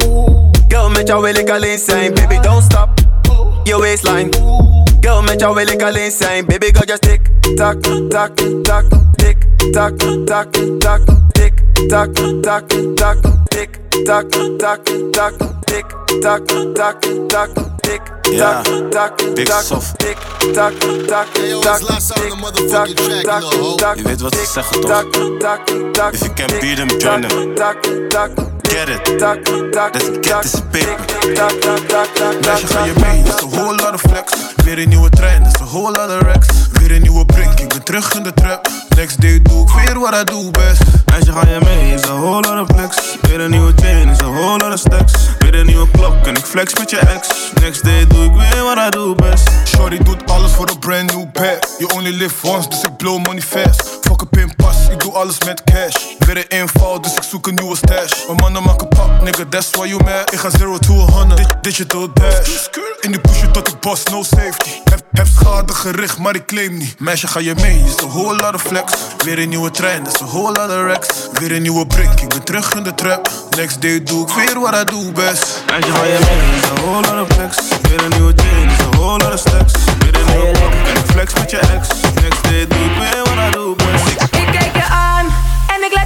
Girl, 0.68 0.90
met 0.90 1.08
jou 1.08 1.22
wil 1.22 1.36
ik 1.36 1.50
alleen 1.50 1.80
zijn. 1.80 2.14
Baby, 2.14 2.40
don't 2.40 2.64
stop. 2.64 2.90
Je 3.64 3.78
waistline. 3.78 4.30
Girl, 5.00 5.22
met 5.22 5.40
jou 5.40 5.56
wil 5.56 5.68
ik 5.68 5.82
alleen 5.84 6.12
zijn. 6.12 6.46
Baby 6.46 6.70
girl, 6.74 6.86
just 6.86 7.02
tik, 7.02 7.22
tak, 7.56 7.82
tak, 7.82 8.36
tak, 8.64 8.84
tik, 9.16 9.38
tak, 9.72 9.98
tak, 10.26 10.54
tak, 10.80 11.00
tik, 11.32 11.54
tak, 11.88 12.14
tak, 12.42 12.68
tak, 12.96 13.18
tik, 13.50 13.80
tak, 14.06 14.30
tak, 14.58 14.80
tak, 15.12 15.34
tik, 15.66 15.86
tak, 16.22 16.48
tak, 16.76 17.02
tak, 17.28 17.71
tik, 17.82 18.02
Ja, 18.22 18.62
tak, 18.62 18.92
tak, 18.92 19.34
Big 19.34 19.46
tak, 19.46 19.64
Soft. 19.64 19.98
tik, 19.98 20.18
tak, 20.54 20.74
tak, 21.08 21.08
tak, 21.08 21.28
tik, 21.34 21.62
tak, 21.62 21.80
tak, 23.24 23.42
tak, 23.78 23.98
Je 23.98 24.04
weet 24.04 24.22
wat 24.22 24.36
ze 24.36 24.46
zeggen 24.54 24.82
toch? 24.82 24.90
tak, 24.92 25.06
tak, 25.40 25.60
tak, 25.94 26.14
If 26.14 26.20
you 26.20 26.34
can 26.34 26.60
beat 26.60 26.76
them, 26.76 26.88
join 27.00 27.22
them. 27.22 27.56
tak, 27.56 27.78
tak, 28.10 28.30
Get 28.62 28.90
it. 28.90 29.22
Let's 29.22 30.10
get 30.22 30.42
this 30.42 30.62
paper. 30.72 30.96
Meisje, 32.42 32.68
ga 32.68 32.84
je 32.86 32.94
mee? 33.00 33.22
Is 33.24 33.42
een 33.42 33.50
whole 33.50 33.76
lot 33.76 33.94
of 33.94 34.02
flex. 34.02 34.32
Weer 34.64 34.80
een 34.80 34.90
nieuwe 34.90 35.10
trein, 35.10 35.44
dat 35.44 35.54
is 35.54 35.60
een 35.60 35.66
whole 35.68 35.92
lot 35.92 36.10
of 36.10 36.22
racks. 36.22 36.48
Weer 36.82 36.92
een 36.96 37.02
nieuwe 37.02 37.26
prik, 37.26 37.60
ik 37.60 37.68
ben 37.70 37.84
terug 37.84 38.14
in 38.14 38.24
de 38.24 38.34
trap. 38.34 38.68
Next 38.96 39.22
day 39.22 39.42
doe 39.42 39.62
ik 39.68 39.74
weer 39.86 40.00
wat 40.00 40.14
I 40.16 40.24
do 40.24 40.52
best. 40.52 40.82
Meisje, 41.06 41.32
ga 41.32 41.48
je 41.48 41.60
mee? 41.64 41.94
Is 41.94 42.02
een 42.02 42.22
whole 42.22 42.56
lot 42.56 42.70
of 42.70 42.76
flex. 42.76 42.98
Weer 43.22 43.40
een 43.40 43.52
nieuwe 43.52 43.74
chain, 43.76 44.10
is 44.10 44.18
een 44.20 44.34
whole 44.34 44.58
lot 44.64 44.74
of 44.74 44.80
stacks. 44.80 45.14
Weer 45.40 45.56
een 45.56 45.66
nieuwe 45.66 45.88
klok 45.92 46.26
en 46.28 46.36
ik 46.36 46.46
flex 46.46 46.78
met 46.80 46.90
je 46.90 46.98
ex. 46.98 47.28
Next 47.62 47.84
day 47.84 48.08
doe 48.08 48.24
ik 48.26 48.32
weer 48.32 48.64
wat 48.64 48.78
I 48.78 48.90
do 48.90 49.16
best. 49.16 49.50
Shorty 49.66 49.98
doet 49.98 50.32
alles 50.32 50.52
voor 50.52 50.70
een 50.70 50.80
brand 50.80 51.14
new 51.14 51.32
bag. 51.32 51.60
You 51.78 51.94
only 51.94 52.12
live 52.12 52.48
once, 52.48 52.70
dus 52.70 52.82
ik 52.84 52.98
blow 52.98 53.26
money 53.26 53.42
fast. 53.42 53.84
Fuck 54.02 54.22
een 54.22 54.30
pinpas, 54.30 54.76
ik 54.92 55.00
doe 55.00 55.12
alles 55.14 55.38
met 55.46 55.64
cash. 55.64 55.96
Weer 56.18 56.38
een 56.38 56.60
inval, 56.60 57.02
dus 57.02 57.14
ik 57.14 57.24
zoek 57.24 57.48
een 57.48 57.56
nieuwe 57.56 57.76
stash. 57.76 58.26
Mijn 58.28 58.38
mannen 58.40 58.64
maken 58.64 58.88
pak, 58.88 59.22
nigga, 59.22 59.44
that's 59.50 59.70
why 59.72 59.88
you 59.88 60.04
mad. 60.04 60.34
Ik 60.34 60.40
ga 60.40 60.50
0 60.58 60.80
to 60.80 60.94
100, 60.94 61.38
Di- 61.38 61.56
digital 61.62 62.08
dash. 62.14 62.68
In 63.00 63.12
die 63.12 63.22
pushen 63.22 63.52
tot 63.52 63.68
ik 63.68 63.80
boss, 63.80 64.04
no 64.04 64.24
safety. 64.24 64.70
Heb, 64.84 65.02
heb 65.12 65.28
schade 65.40 65.74
gericht, 65.74 66.18
maar 66.18 66.36
ik 66.36 66.46
claim 66.46 66.71
niet. 66.78 67.00
Meisje, 67.00 67.28
ga 67.28 67.40
je 67.40 67.54
mee? 67.56 67.84
Is 67.86 68.04
een 68.04 68.10
whole 68.10 68.36
lot 68.36 68.54
of 68.54 68.62
flex. 68.62 68.94
Weer 69.24 69.40
een 69.40 69.50
nieuwe 69.50 69.72
trein, 69.72 70.06
is 70.06 70.20
een 70.20 70.28
whole 70.28 70.52
lot 70.52 70.70
of 70.70 70.86
racks. 70.86 71.08
Weer 71.32 71.52
een 71.52 71.62
nieuwe 71.62 71.88
prik, 71.88 72.22
ik 72.22 72.30
ben 72.30 72.44
terug 72.44 72.74
in 72.74 72.84
de 72.84 72.96
trap. 72.96 73.30
Next 73.58 73.82
day 73.82 74.04
doe 74.04 74.28
ik 74.28 74.34
weer 74.34 74.60
wat 74.60 74.76
I 74.76 74.84
do 74.84 75.12
best. 75.12 75.64
Meisje, 75.68 75.92
ga 75.92 76.04
je 76.04 76.20
mee? 76.20 76.62
Is 76.62 76.70
een 76.70 76.76
whole 76.76 77.16
lot 77.16 77.30
of 77.30 77.36
flex. 77.36 77.58
Weer 77.82 78.04
een 78.04 78.10
nieuwe 78.10 78.34
chain, 78.36 78.70
is 78.70 78.78
een 78.78 78.92
whole 78.92 79.24
lot 79.24 79.34
of 79.34 79.40
stacks. 79.40 79.74
Weer 80.00 80.16
een 80.16 80.26
nieuwe 80.26 80.52
klok 80.52 80.74
en 80.96 81.04
flex 81.12 81.34
met 81.34 81.52
je 81.52 81.58
ex. 81.58 81.88
Next 82.22 82.44
day 82.44 82.68
doe 82.68 82.86
ik 82.86 82.98
weer 83.00 83.24
wat 83.24 83.48
I 83.48 83.52
do 83.52 83.76
best. 83.76 83.81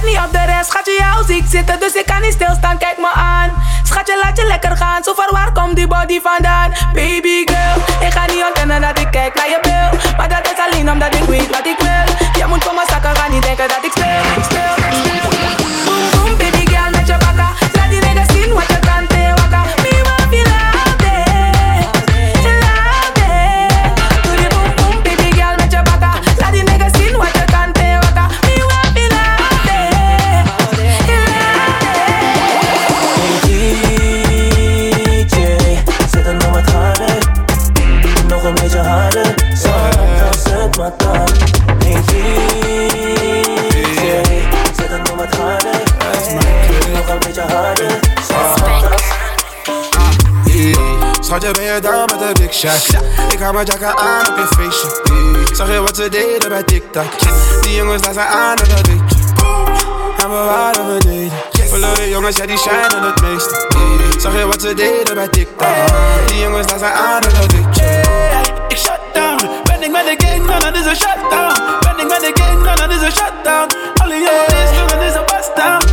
Niet 0.06 0.18
op 0.26 0.32
de 0.32 0.44
rest. 0.52 0.68
Schatje, 0.70 0.96
jou 0.98 1.24
zie 1.26 1.36
ik 1.36 1.46
zitten, 1.48 1.80
dus 1.80 1.92
ik 1.92 2.06
kan 2.06 2.20
niet 2.20 2.32
stilstaan. 2.32 2.78
Kijk 2.78 2.98
me 2.98 3.10
aan. 3.14 3.50
Schatje, 3.82 4.20
laat 4.22 4.36
je 4.36 4.46
lekker 4.46 4.76
gaan. 4.76 5.02
Zo 5.04 5.12
ver 5.14 5.28
waar 5.30 5.52
komt 5.52 5.76
die 5.76 5.86
body 5.86 6.20
vandaan? 6.20 6.70
Baby 6.92 7.36
girl, 7.50 7.76
ik 8.06 8.12
ga 8.12 8.24
niet 8.26 8.44
ontkennen 8.48 8.80
dat 8.80 8.98
ik 8.98 9.10
kijk 9.10 9.34
naar 9.34 9.48
je 9.48 9.58
bil. 9.62 10.14
Maar 10.16 10.28
dat 10.28 10.44
is 10.52 10.58
alleen 10.66 10.90
omdat 10.90 11.14
ik 11.14 11.22
weet 11.22 11.50
wat 11.50 11.66
ik 11.66 11.78
wil. 11.78 12.06
Je 12.40 12.46
moet 12.48 12.64
voor 12.64 12.74
mijn 12.74 12.86
zakken 12.90 13.16
gaan, 13.16 13.30
niet 13.30 13.42
denken 13.42 13.68
dat 13.68 13.82
ik 13.82 13.90
speel. 13.90 14.44
speel, 14.44 14.72
speel. 14.74 16.15
Shot? 52.56 52.94
Ik 53.32 53.38
ga 53.38 53.52
mijn 53.52 53.66
jacka 53.66 53.94
aan 53.94 54.28
op 54.28 54.36
je 54.36 54.46
feestje. 54.56 54.88
Zag 55.54 55.72
je 55.72 55.80
wat 55.80 55.96
ze 55.96 56.08
deden 56.08 56.48
bij 56.48 56.62
TikTok? 56.62 57.04
Die 57.60 57.74
jongens 57.74 58.02
daar 58.02 58.12
zijn 58.12 58.26
aan 58.28 58.56
en 58.56 58.68
dat 58.68 58.86
weet 58.86 59.00
je. 59.08 59.16
En 60.16 60.30
we 60.30 60.36
waren 60.36 60.94
we 60.94 60.98
deden. 60.98 61.32
Verloren 61.68 62.08
jongens, 62.08 62.36
ja 62.36 62.46
die 62.46 62.58
shinen 62.58 63.02
het 63.02 63.20
meeste. 63.20 63.66
Zag 64.18 64.32
je 64.32 64.46
wat 64.46 64.60
ze 64.60 64.74
deden 64.74 65.14
bij 65.14 65.28
TikTok? 65.28 65.68
Die 66.26 66.38
jongens 66.40 66.66
daar 66.66 66.78
zijn 66.78 66.92
aan 66.92 67.22
en 67.22 67.34
dat 67.40 67.52
weet 67.52 67.76
je. 67.76 68.00
Ik 68.68 68.76
shut 68.78 69.00
down. 69.12 69.48
Ben 69.64 69.82
ik 69.82 69.90
met 69.90 70.04
de 70.04 70.26
gang, 70.26 70.46
dan 70.46 70.64
het 70.64 70.76
is 70.76 70.86
een 70.86 70.96
shutdown. 70.96 71.54
Ben 71.80 71.98
ik 71.98 72.08
met 72.08 72.20
de 72.20 72.42
gang, 72.42 72.64
dan 72.64 72.80
het 72.80 72.90
is 72.90 73.02
een 73.06 73.12
shutdown. 73.12 73.68
Alle 74.02 74.14
jongens, 74.14 74.70
dan 74.76 74.98
het 74.98 75.08
is 75.08 75.14
een 75.14 75.24
bust 75.26 75.56
down. 75.56 75.84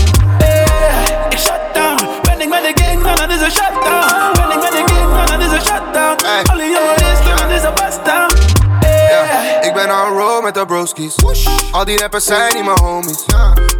Ik 1.29 1.39
shut 1.39 1.61
down. 1.73 2.09
Ben 2.21 2.41
ik 2.41 2.49
met 2.49 2.61
de 2.63 2.83
gang, 2.83 3.03
dan 3.03 3.29
het 3.29 3.31
is 3.31 3.41
een 3.41 3.51
shutdown. 3.51 4.31
Ben 4.33 4.51
ik 4.51 4.61
met 4.63 4.71
de 4.71 4.83
gang, 4.93 5.27
dan 5.27 5.39
het 5.39 5.51
is 5.51 5.57
een 5.57 5.65
shutdown. 5.65 6.12
Alle 6.43 6.69
jongens, 6.69 7.55
is 7.55 7.63
een 7.63 7.73
bust 7.73 8.05
down. 8.05 8.35
Ja, 8.81 9.61
ik 9.61 9.73
ben 9.73 9.91
on 9.91 10.17
roll 10.17 10.41
met 10.41 10.53
de 10.53 10.65
broskies. 10.65 11.15
Al 11.71 11.85
die 11.85 11.99
rappers 11.99 12.25
zijn 12.25 12.53
niet 12.55 12.65
mijn 12.65 12.79
homies. 12.79 13.25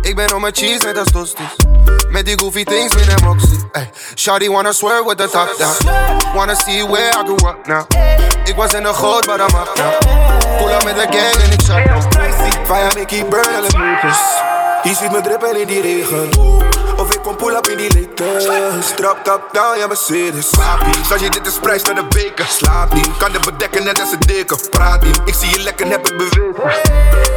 Ik 0.01 0.16
ben 0.16 0.34
on 0.36 0.41
mijn 0.41 0.56
cheese 0.56 0.86
met 0.86 0.95
de 0.95 1.12
toasties. 1.12 1.56
Met 2.10 2.26
die 2.26 2.39
goofy 2.39 2.64
things 2.64 2.95
met 2.95 3.08
een 3.08 3.26
moxie. 3.26 3.70
Ay, 3.72 3.89
Shawty 4.16 4.47
wanna 4.49 4.72
swear 4.72 5.06
with 5.06 5.18
the 5.18 5.30
top 5.30 5.56
down. 5.58 6.36
Wanna 6.36 6.56
see 6.56 6.86
where 6.86 7.10
I 7.10 7.24
grew 7.24 7.49
up 7.49 7.68
now. 7.68 7.86
Ik 8.43 8.56
was 8.56 8.74
in 8.74 8.84
de 8.84 8.93
goot, 8.93 9.26
but 9.26 9.39
I'm 9.39 9.56
up 9.56 9.72
now. 9.76 10.58
Pull 10.58 10.72
up 10.74 10.84
met 10.84 10.95
de 10.95 11.18
gang 11.18 11.43
en 11.43 11.51
ik 11.51 11.62
shut 11.62 11.86
down. 11.86 12.01
Via 12.66 12.93
Nicky 12.93 13.26
Burn, 13.26 13.56
alle 13.56 13.78
movers. 13.78 14.51
Je 14.84 14.94
ziet 14.96 15.12
me 15.12 15.22
drippen 15.22 15.60
in 15.60 15.68
die 15.68 15.82
regen. 15.82 16.30
Of 16.98 17.14
ik 17.14 17.20
kom 17.24 17.36
pull 17.36 17.56
up 17.56 17.68
in 17.68 17.78
die 17.78 17.94
litters. 17.94 18.46
Trap 18.96 19.24
top 19.24 19.42
down, 19.52 19.80
ja 19.80 19.88
Mercedes. 19.88 20.50
Slaap 20.50 20.86
niet, 20.86 21.06
schatje 21.06 21.30
dit 21.30 21.48
is 21.48 21.60
prijs 21.60 21.84
naar 21.84 21.96
de 21.96 22.04
beker. 22.04 22.46
Slaap 22.46 22.94
niet, 22.94 23.10
kan 23.18 23.34
het 23.34 23.46
bedekken 23.46 23.84
net 23.84 24.02
als 24.02 24.12
een 24.12 24.20
dikke. 24.20 24.58
Praat 24.70 25.04
niet, 25.04 25.22
ik 25.26 25.34
zie 25.34 25.50
je 25.50 25.60
lekker, 25.60 25.88
heb 25.88 26.04
het. 26.04 26.12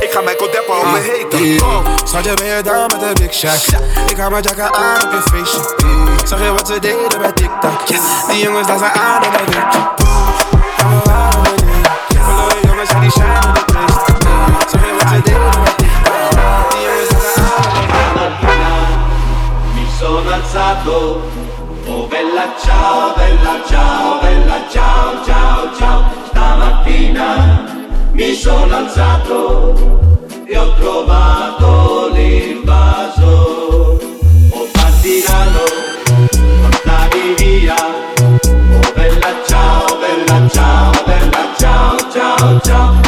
Ik 0.01 0.11
ga 0.11 0.21
mijn 0.21 0.37
kodeppen 0.37 0.79
op 0.79 0.87
me 0.93 0.99
heten. 0.99 1.57
Kom, 1.57 1.85
schatje 2.05 2.35
ben 2.35 2.47
je 2.47 2.63
down 2.63 2.97
met 2.97 3.17
de 3.17 3.23
big 3.23 3.35
shot. 3.35 3.81
Ik 4.11 4.17
ga 4.17 4.29
mijn 4.29 4.43
jacka 4.43 4.73
aan 4.73 5.03
op 5.03 5.13
je 5.13 5.23
feestje. 5.31 5.61
Zag 6.25 6.43
je 6.43 6.53
wat 6.53 6.67
ze 6.67 6.81
deden 6.81 7.21
bij 7.21 7.33
TikTok? 7.33 7.87
Die 8.31 8.43
jongens 8.43 8.67
daar 8.67 8.79
zijn 8.79 8.93
aan 8.93 9.23
en 9.23 9.31
dat 9.31 9.55
weet 9.55 10.06
alzato, 20.87 21.21
oh 21.87 22.07
bella 22.07 22.55
ciao, 22.63 23.15
bella 23.17 23.61
ciao, 23.67 24.21
bella 24.21 24.63
ciao, 24.71 25.25
ciao, 25.25 25.75
ciao. 25.77 26.05
Stamattina 26.29 27.65
mi 28.13 28.35
sono 28.35 28.77
alzato 28.77 29.75
e 30.47 30.57
ho 30.57 30.75
trovato 30.75 32.11
l'invaso. 32.13 33.99
Oh 34.51 34.69
partigiano, 34.73 35.65
portami 36.61 37.35
via. 37.37 37.75
Oh 37.75 38.93
bella 38.95 39.35
ciao, 39.47 39.99
bella 39.99 40.49
ciao, 40.49 40.93
bella 41.05 41.55
ciao, 41.57 41.97
ciao, 42.13 42.61
ciao. 42.61 43.06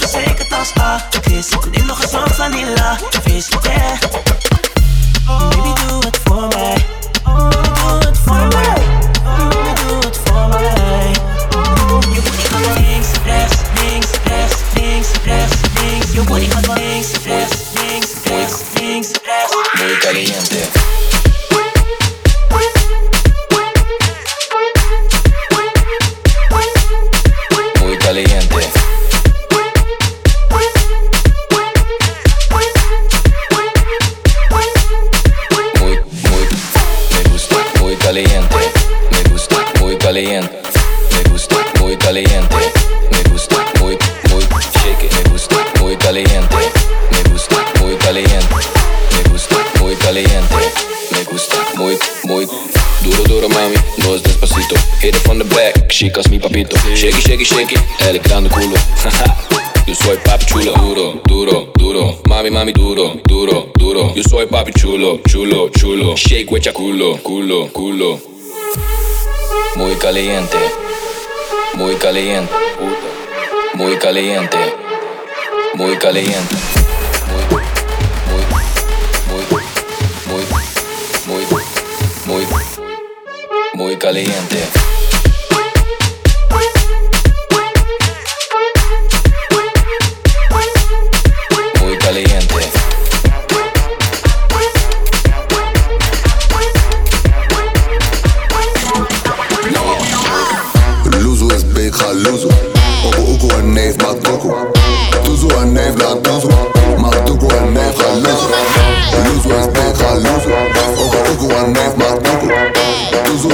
verzekerd 0.00 0.52
als 0.52 0.72
A. 0.80 1.08
Ik 1.10 1.26
is, 1.26 1.48
in 1.70 1.86
nog 1.86 2.02
een 2.02 2.08
van 2.08 2.28
vanilla. 2.30 2.98
vis. 3.22 3.48
Yeah. 3.62 4.29
chicas, 56.00 56.30
mi 56.30 56.38
papito. 56.38 56.76
Shake, 56.94 57.20
shake, 57.20 57.44
shake, 57.44 57.78
el 58.08 58.20
gran 58.20 58.48
culo. 58.48 58.74
Yo 59.86 59.94
soy 59.94 60.16
papi 60.24 60.46
chulo, 60.46 60.72
duro, 60.72 61.20
duro, 61.26 61.72
duro. 61.76 62.18
Mami, 62.26 62.50
mami, 62.50 62.72
duro, 62.72 63.20
duro, 63.26 63.70
duro. 63.76 64.14
Yo 64.14 64.22
soy 64.22 64.46
papi 64.46 64.72
chulo, 64.72 65.20
chulo, 65.28 65.68
chulo. 65.68 66.16
Shake, 66.16 66.50
huecha, 66.50 66.72
culo, 66.72 67.18
culo, 67.22 67.68
culo. 67.70 68.18
Muy 69.76 69.94
caliente, 69.96 70.56
muy 71.74 71.94
caliente, 71.96 72.54
muy 73.74 73.96
caliente, 73.96 74.58
muy 75.74 75.98
caliente. 75.98 76.56
Muy, 77.28 77.44
muy, 81.26 81.44
muy, 82.26 82.46
muy 83.74 83.96
caliente. 83.98 84.89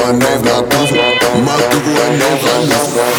I 0.07 0.13
never, 0.13 0.45
never, 0.45 0.95
never. 0.95 1.43
Maduro 1.43 2.07
never, 2.17 2.67
never. 2.69 3.16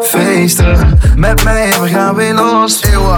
feesten. 0.00 0.98
Met 1.16 1.44
mij, 1.44 1.72
we 1.80 1.88
gaan 1.88 2.14
weer 2.14 2.34
los. 2.34 2.80
Ewa, 2.80 3.16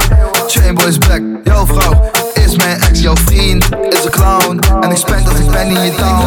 Boys 0.74 0.98
back. 0.98 1.20
jouw 1.44 1.66
vrouw. 1.66 2.10
Is 2.34 2.56
mijn 2.56 2.80
ex, 2.80 3.00
jouw 3.00 3.16
vriend, 3.24 3.68
is 3.88 4.04
een 4.04 4.10
clown. 4.10 4.60
En 4.80 4.90
ik 4.90 4.96
spend 4.96 5.26
dat 5.26 5.38
ik 5.38 5.50
ben 5.50 5.66
in 5.66 5.84
je 5.84 5.94
taal. 5.94 6.22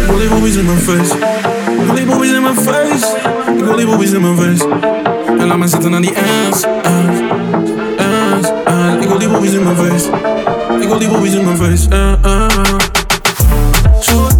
Ik 0.00 0.06
wil 0.06 0.18
die 0.18 0.28
boobies 0.28 0.56
in 0.56 0.64
mijn 0.64 0.78
face. 0.78 1.14
Ik 1.80 1.84
wil 1.86 1.94
die 1.94 2.06
boobies 2.06 2.32
in 2.32 2.42
mijn 2.42 2.56
face. 2.56 3.16
Ik 3.58 3.64
wil 3.64 3.76
die 3.76 3.86
boobies 3.86 4.10
in 4.10 4.20
mijn 4.20 4.36
face. 4.36 4.68
En 5.38 5.46
laat 5.46 5.58
me 5.58 5.68
zitten 5.68 5.94
aan 5.94 6.02
die 6.02 6.14
ass, 6.16 6.64
ass. 6.82 7.20
Ik 9.00 9.08
wil 9.08 9.18
die 9.18 9.28
boobies 9.28 9.52
in 9.52 9.62
mijn 9.62 9.76
face. 9.76 10.10
Ik 10.80 10.88
wil 10.88 10.98
die 10.98 11.08
boobies 11.08 11.34
in 11.34 11.44
mijn 11.44 11.56
face. 11.56 11.88
Uh, 11.90 12.12
uh. 12.24 12.48
Short. 14.00 14.38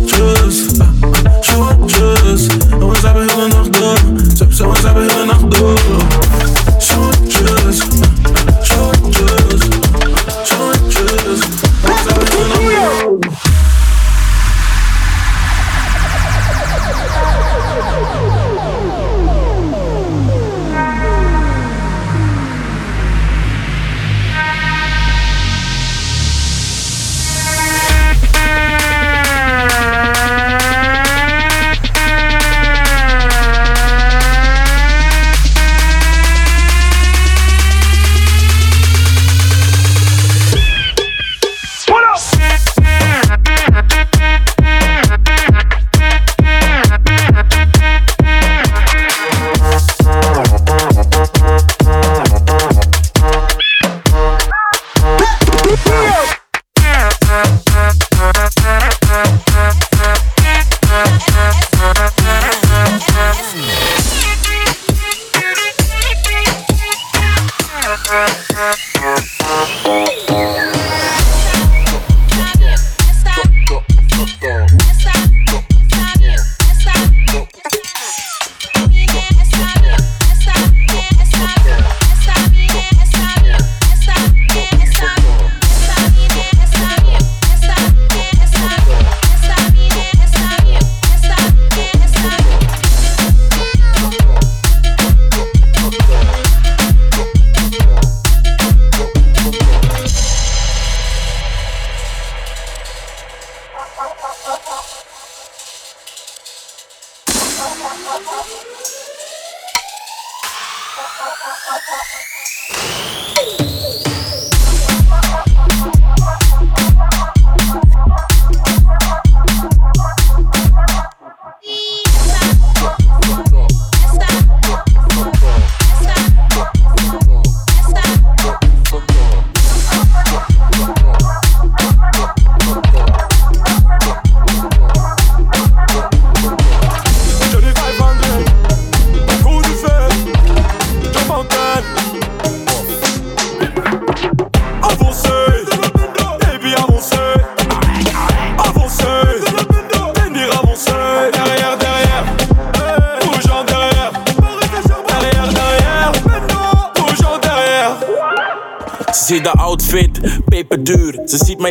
Щоб 4.39 4.51
все 4.51 4.64
може 4.64 4.89
би 4.89 5.01
ви 5.01 5.24
нам 5.24 5.51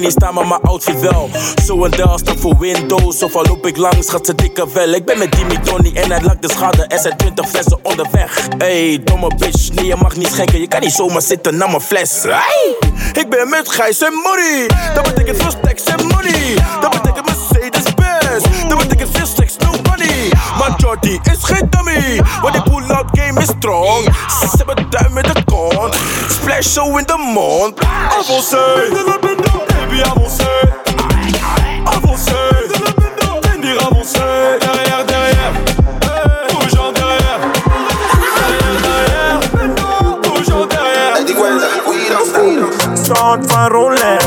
niet 0.07 0.15
staan, 0.21 0.33
maar 0.33 0.47
mijn 0.47 0.61
outfit 0.61 0.99
wel. 0.99 1.29
Zo 1.65 1.83
en 1.83 1.91
daar 1.91 2.19
staat 2.19 2.39
voor 2.39 2.57
Windows. 2.59 3.23
Of 3.23 3.35
al 3.35 3.43
loop 3.43 3.65
ik 3.65 3.77
langs, 3.77 4.09
gaat 4.09 4.25
ze 4.25 4.35
dikke 4.35 4.67
wel. 4.73 4.89
Ik 4.89 5.05
ben 5.05 5.17
met 5.17 5.35
Jimmy 5.37 5.57
Tony 5.57 5.91
en 5.93 6.11
hij 6.11 6.21
lakt 6.21 6.41
de 6.41 6.49
schade. 6.49 6.85
Er 6.85 6.99
zijn 6.99 7.17
20 7.17 7.49
flessen 7.49 7.79
onderweg. 7.81 8.47
Hey, 8.57 9.01
domme 9.03 9.31
bitch, 9.37 9.73
nee, 9.73 9.85
je 9.85 9.95
mag 9.95 10.15
niet 10.15 10.27
schenken. 10.27 10.59
Je 10.59 10.67
kan 10.67 10.81
niet 10.81 10.91
zomaar 10.91 11.21
zitten 11.21 11.57
naar 11.57 11.69
mijn 11.69 11.81
fles. 11.81 12.23
Hey, 12.23 12.75
ik 13.21 13.29
ben 13.29 13.49
met 13.49 13.69
Gijs 13.69 14.01
en 14.01 14.13
Money. 14.13 14.67
Dat 14.93 15.03
betekent 15.03 15.37
veel 15.41 15.51
stacks 15.51 15.83
en 15.83 16.05
money. 16.07 16.55
Dat 16.81 16.91
betekent 16.91 17.25
Mercedes-Benz. 17.25 18.67
Dat 18.67 18.77
betekent 18.77 19.09
veel 19.17 19.25
stacks, 19.25 19.57
no 19.57 19.71
money. 19.71 20.31
Maar 20.59 20.73
Jordy 20.77 21.19
is 21.31 21.43
geen 21.43 21.67
dummy. 21.69 22.21
Want 22.41 22.53
die 22.53 22.63
pull-out 22.63 23.05
game 23.11 23.41
is 23.41 23.47
strong. 23.57 24.03
Ze 24.41 24.57
hebben 24.57 24.89
duim 24.89 25.13
met 25.13 25.25
de 25.25 25.43
kont. 25.45 25.97
Splash 26.29 26.67
show 26.67 26.97
in 26.97 27.05
de 27.05 27.31
mond. 27.33 27.79
Baby, 29.97 30.09
avancé. 30.09 30.43
Avancé. 31.85 32.31
Ben 33.43 33.61
dire 33.61 33.77
avancé. 33.81 34.19
Derrière, 34.61 35.05
derrière. 35.05 35.53
Toujours 36.49 36.93
derrière. 36.93 37.39
Derrière, 38.37 38.77
derrière. 38.83 40.21
Toujours 40.21 40.67
derrière. 40.67 41.15
Soort 43.05 43.39
van 43.47 43.69
Rolex, 43.69 44.23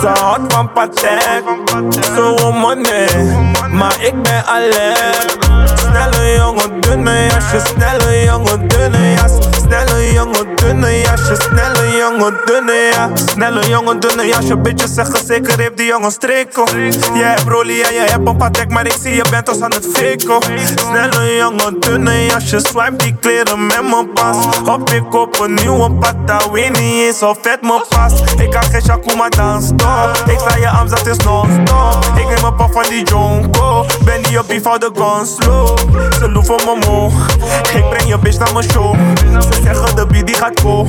ze 0.00 0.08
houdt 0.08 0.52
van 0.52 0.72
Patek. 0.72 1.44
Zo 2.14 2.52
money, 2.52 3.06
eh, 3.06 3.70
maar 3.70 3.96
ik 4.00 4.22
ben 4.22 4.44
alert. 4.46 5.38
Snelle 5.74 6.36
jongen, 6.36 6.80
dunne 6.80 7.28
jasje, 7.28 7.60
snelle 7.66 8.24
jongen, 8.24 8.68
dunne 8.68 9.14
jas. 9.16 9.49
Snelle 9.70 10.12
jongen, 10.12 10.56
dunne 10.56 11.00
jasje, 11.00 11.36
snelle 11.36 11.96
jongen, 11.96 12.34
dunne 12.46 12.90
jas. 12.92 13.30
Snelle 13.30 13.68
jongen, 13.68 14.00
dunne 14.00 14.26
jasje, 14.26 14.56
bitches 14.56 14.94
zeggen 14.94 15.26
zeker 15.26 15.58
heeft 15.58 15.76
die 15.76 15.86
jongen 15.86 16.10
streken. 16.10 16.64
Jij 17.14 17.28
hebt 17.28 17.48
rolie 17.48 17.84
en 17.84 17.94
jij 17.94 18.06
hebt 18.06 18.28
een 18.28 18.36
Patek, 18.36 18.68
maar 18.68 18.86
ik 18.86 18.96
zie 19.02 19.14
je 19.14 19.24
bent 19.30 19.48
ons 19.48 19.60
aan 19.60 19.70
het 19.70 19.86
faken. 19.92 20.58
Snelle 20.76 21.36
jongen, 21.36 21.80
dunne 21.80 22.26
jasje, 22.26 22.58
swipe 22.60 22.96
die 22.96 23.16
kleren 23.20 23.66
met 23.66 23.82
mijn 23.90 24.12
pas. 24.12 24.36
Hop 24.64 24.90
ik 24.90 25.14
op 25.14 25.40
een 25.40 25.54
nieuwe 25.54 25.92
pata, 25.92 26.50
weet 26.52 26.78
niet 26.80 27.06
eens 27.06 27.22
of 27.22 27.38
vet 27.42 27.62
me 27.62 27.84
past. 27.88 28.40
Ik 28.40 28.50
kan 28.50 28.62
geen 28.62 28.82
Shakuma 28.82 29.28
dan 29.28 29.62
stop. 29.62 30.22
Ik 30.26 30.38
sta 30.38 30.56
je 30.56 30.68
arms, 30.68 30.90
dat 30.90 31.06
is 31.06 31.16
non-stop. 31.16 32.04
Ik 32.16 32.26
neem 32.26 32.44
een 32.44 32.54
pap 32.54 32.72
van 32.72 32.84
die 32.88 33.04
jonko. 33.04 33.86
Ben 34.04 34.22
die 34.22 34.38
op 34.38 34.48
die 34.48 34.60
voor 34.60 34.78
de 34.78 34.90
guns 34.94 35.34
slow. 35.34 35.78
Ze 36.18 36.30
loeven 36.30 36.56
me 36.64 36.86
moe. 36.86 37.10
Ik 37.74 37.88
breng 37.90 38.08
je 38.08 38.18
bitch 38.18 38.38
naar 38.38 38.52
mijn 38.52 38.70
show. 38.70 38.94
Ze 39.60 39.66
zeggen 39.66 39.96
de 39.96 40.06
beat 40.06 40.26
die 40.26 40.36
gaat 40.36 40.60
go. 40.60 40.86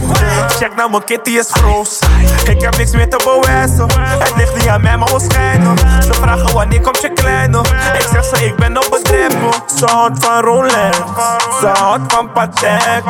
Check 0.47 0.75
naar 0.75 0.89
mijn 0.89 1.03
kitty 1.03 1.29
is 1.29 1.47
froos. 1.49 1.99
Ik 2.43 2.61
heb 2.61 2.77
niks 2.77 2.91
meer 2.91 3.09
te 3.09 3.17
bewijzen. 3.23 3.87
Het 3.99 4.33
ligt 4.35 4.55
niet 4.55 4.67
aan 4.67 4.81
mij, 4.81 4.97
maar 4.97 5.09
schijnen. 5.29 5.77
Ze 5.77 6.13
vragen 6.13 6.53
wanneer 6.53 6.81
komt 6.81 7.01
je 7.01 7.13
kleine. 7.13 7.59
Ik 7.93 8.07
zeg 8.11 8.25
ze, 8.25 8.45
ik 8.45 8.55
ben 8.55 8.77
op 8.77 8.87
bedrijven. 8.89 9.51
Ze 9.77 9.85
houdt 9.85 10.25
van 10.25 10.41
Rolex. 10.41 10.97
Ze 11.59 11.67
houdt 11.67 12.13
van 12.13 12.31
Patek. 12.31 13.03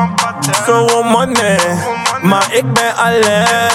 Zo 0.66 1.02
money. 1.02 1.58
Maar 2.22 2.46
ik 2.52 2.72
ben 2.72 2.96
alert. 2.96 3.72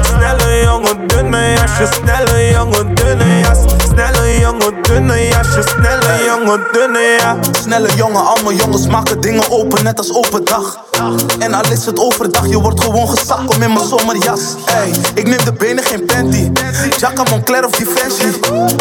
Snelle 0.00 0.62
jongen, 0.62 1.06
dunne 1.06 1.52
jasje, 1.52 1.86
snelle 1.86 2.50
jongen, 2.50 2.94
dunne 2.94 3.38
jas. 3.40 3.58
Snelle 3.88 4.27
jongen, 4.40 4.82
dunne 4.82 5.28
jasje, 5.28 5.62
snelle 5.62 6.24
jongen, 6.26 6.66
dunne 6.72 7.16
jas. 7.18 7.62
Snelle 7.62 7.88
jongen, 7.96 8.26
allemaal 8.26 8.52
jongens 8.52 8.86
maken 8.86 9.20
dingen 9.20 9.50
open, 9.50 9.84
net 9.84 9.98
als 9.98 10.14
overdag. 10.14 10.78
En 11.38 11.54
al 11.54 11.70
is 11.70 11.86
het 11.86 11.98
overdag, 11.98 12.48
je 12.48 12.60
wordt 12.60 12.80
gewoon 12.80 13.08
gezakt, 13.08 13.44
kom 13.44 13.62
in 13.62 13.72
mijn 13.72 13.86
zomerjas. 13.86 14.40
Ey, 14.66 14.90
ik 15.14 15.26
neem 15.28 15.44
de 15.44 15.52
benen, 15.52 15.84
geen 15.84 16.04
panty. 16.04 16.50
Jacka 16.96 17.22
Moncler 17.30 17.64
of 17.64 17.70
Defensie. 17.70 18.40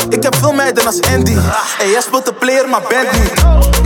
Ik 0.10 0.24
heb 0.24 0.36
veel 0.36 0.54
meiden 0.54 0.86
als 0.86 1.02
Andy. 1.02 1.38
Ey, 1.80 1.90
jij 1.90 2.02
speelt 2.02 2.26
de 2.26 2.34
player, 2.34 2.70
maar 2.70 2.82
bent 2.90 3.12
niet. 3.12 3.32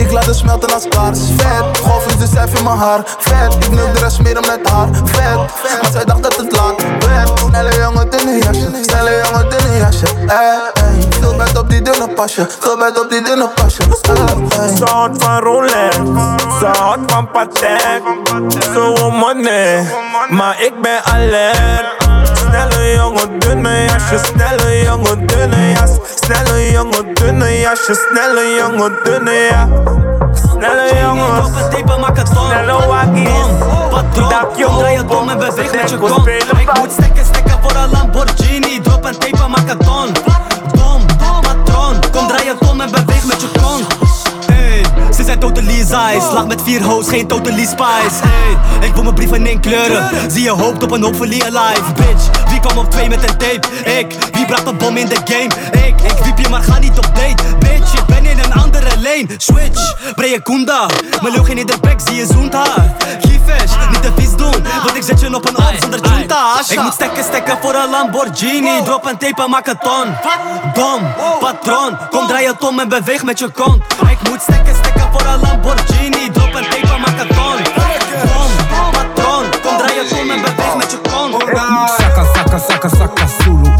Ik 0.05 0.11
laat 0.11 0.25
het 0.25 0.35
smelten 0.35 0.73
als 0.73 0.87
kaars, 0.87 1.19
vet. 1.37 1.77
Golven 1.77 2.19
de 2.19 2.27
cijfer 2.33 2.57
in 2.57 2.63
mijn 2.63 2.77
haar, 2.77 3.01
vet. 3.17 3.53
Ik 3.53 3.71
neem 3.71 3.93
de 3.93 3.99
rest 3.99 4.21
meer 4.21 4.39
met 4.39 4.69
haar, 4.69 4.87
vet. 5.03 5.35
Maar 5.81 5.91
zij 5.91 6.05
dacht 6.05 6.23
dat 6.23 6.37
het 6.37 6.51
laat 6.51 6.81
werd. 7.07 7.39
Snelle 7.39 7.79
jongen, 7.79 8.09
dunne 8.09 8.37
jasje, 8.37 8.69
snelle 8.81 9.21
jongen, 9.25 9.49
dunne 9.49 9.77
jasje. 9.77 10.05
Ey, 10.27 10.83
ey. 10.83 11.09
Op 11.61 11.69
die 11.69 11.81
dunne 11.81 12.07
pasje, 12.15 12.47
veel 12.59 12.77
bed 12.77 12.99
op 12.99 13.09
die 13.09 13.21
dunne 13.21 13.47
pasje. 13.47 13.83
Ze 14.77 14.85
houdt 14.85 15.23
van 15.23 15.39
Rolex, 15.39 15.95
ze 16.59 16.65
houdt 16.65 17.11
van 17.11 17.31
Patek. 17.31 18.01
Zo 18.73 19.11
money, 19.11 19.85
maar 20.29 20.61
ik 20.61 20.81
ben 20.81 21.03
alert. 21.03 21.85
Snelle 22.33 22.93
jongen, 22.95 23.39
dunne 23.39 23.85
jasje, 23.85 24.17
snelle 24.17 24.83
jongen, 24.83 25.27
dunne 25.27 25.71
jas. 25.71 25.91
Snelle 26.15 26.71
jongen, 26.71 27.13
dunne 27.13 27.59
jasje, 27.59 27.95
snelle 27.95 28.55
jongen, 28.55 28.97
dunne 29.03 29.47
jas. 29.49 29.69
Snelle 30.51 30.99
jongens, 31.01 31.49
snelle 32.23 32.87
wakkies. 32.87 33.29
Patroon, 33.89 34.29
draai 34.77 34.97
je 34.97 35.05
dom 35.05 35.29
en 35.29 35.37
beweeg 35.37 35.71
met 35.73 35.89
je 35.89 35.97
kont. 35.97 36.27
Ik 36.27 36.77
moet 36.79 36.91
stekken, 36.91 37.25
stekken 37.25 37.57
voor 37.61 37.75
een 37.75 37.91
Lamborghini. 37.91 38.81
Drop 38.81 39.05
en 39.05 39.19
tape, 39.19 39.47
maak 39.47 39.69
het 39.69 39.83
don 39.83 40.30
size. 45.91 46.33
Lach 46.33 46.47
met 46.47 46.61
vier 46.61 46.83
hoes, 46.83 47.07
geen 47.07 47.27
totally 47.27 47.65
spice. 47.65 48.17
Hey, 48.21 48.87
ik 48.87 48.93
wil 48.93 49.03
mijn 49.03 49.15
brieven 49.15 49.37
in 49.37 49.45
één 49.45 49.59
kleuren. 49.59 50.31
Zie 50.31 50.43
je 50.43 50.49
hoopt 50.49 50.83
op 50.83 50.91
een 50.91 51.03
hopefully 51.03 51.41
alive. 51.41 51.93
Bitch, 51.95 52.49
wie 52.49 52.59
kwam 52.59 52.77
op 52.77 52.91
twee 52.91 53.09
met 53.09 53.29
een 53.29 53.37
tape? 53.37 53.67
Ik, 53.99 54.15
wie 54.31 54.45
bracht 54.45 54.67
een 54.67 54.77
bom 54.77 54.97
in 54.97 55.07
de 55.07 55.19
game? 55.25 55.51
Ik, 55.87 56.01
ik 56.01 56.23
wiep 56.23 56.37
je 56.37 56.49
maar 56.49 56.63
ga 56.63 56.79
niet 56.79 56.97
op 56.97 57.11
date. 57.15 57.43
Bitch, 57.59 57.93
ik 57.93 58.05
ben 58.05 58.25
in 58.25 58.39
een 58.39 58.53
andere 58.81 59.01
lane. 59.01 59.27
Switch, 59.37 60.13
brei 60.15 60.31
je 60.31 60.41
kunda 60.41 60.85
Mijn 61.21 61.45
geen 61.45 61.57
in 61.57 61.65
de 61.65 61.77
bek, 61.81 61.99
zie 62.05 62.15
je 62.15 62.25
zoent 62.25 62.53
haar 62.53 62.95
Giefish, 63.21 63.73
niet 63.89 64.01
te 64.01 64.11
vies 64.15 64.35
doen 64.35 64.63
Want 64.83 64.95
ik 64.95 65.03
zet 65.03 65.19
je 65.19 65.35
op 65.35 65.47
een 65.47 65.57
op 65.57 65.75
zonder 65.79 65.99
junta. 65.99 66.59
Ik 66.69 66.81
moet 66.81 66.93
stekken, 66.93 67.23
stekken 67.23 67.57
voor 67.61 67.73
een 67.75 67.89
Lamborghini. 67.89 68.83
Drop 68.83 69.07
en 69.07 69.17
tape, 69.17 69.47
maak 69.47 69.67
een 69.67 69.77
ton 69.77 70.05
Dom, 70.73 71.13
patroon. 71.39 71.97
Kom 72.09 72.27
draai 72.27 72.43
je 72.43 72.55
tom 72.59 72.79
en 72.79 72.89
beweeg 72.89 73.23
met 73.23 73.39
je 73.39 73.49
kont. 73.49 73.83
Ik 74.09 74.29
moet 74.29 74.41
stekken, 74.41 74.75
stekken 74.75 75.07
voor 75.11 75.21
een 75.21 75.39
Lamborghini. 75.39 76.31
Drop 76.31 76.55
en 76.55 76.69
tape, 76.69 76.97
maak 76.97 77.19
een 77.19 77.27
ton 77.27 77.57
Dom, 78.23 78.51
patroon. 78.91 79.45
Kom 79.61 79.77
draai 79.77 79.93
je 79.93 80.07
tom 80.09 80.29
en 80.31 80.41
beweeg 80.41 80.75
met 80.75 80.91
je 80.91 80.97
kont. 80.97 81.09
Saka, 81.97 82.25
saka, 82.33 82.59
saka, 82.59 82.89
saka, 82.89 83.27
Zulu. 83.43 83.71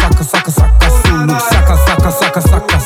Saka, 0.00 0.24
saka, 0.24 0.50
saka, 0.50 0.88
Zulu. 1.04 1.38
Saka, 1.50 1.76
saka, 1.86 2.10
saka. 2.10 2.40
Saka, 2.40 2.77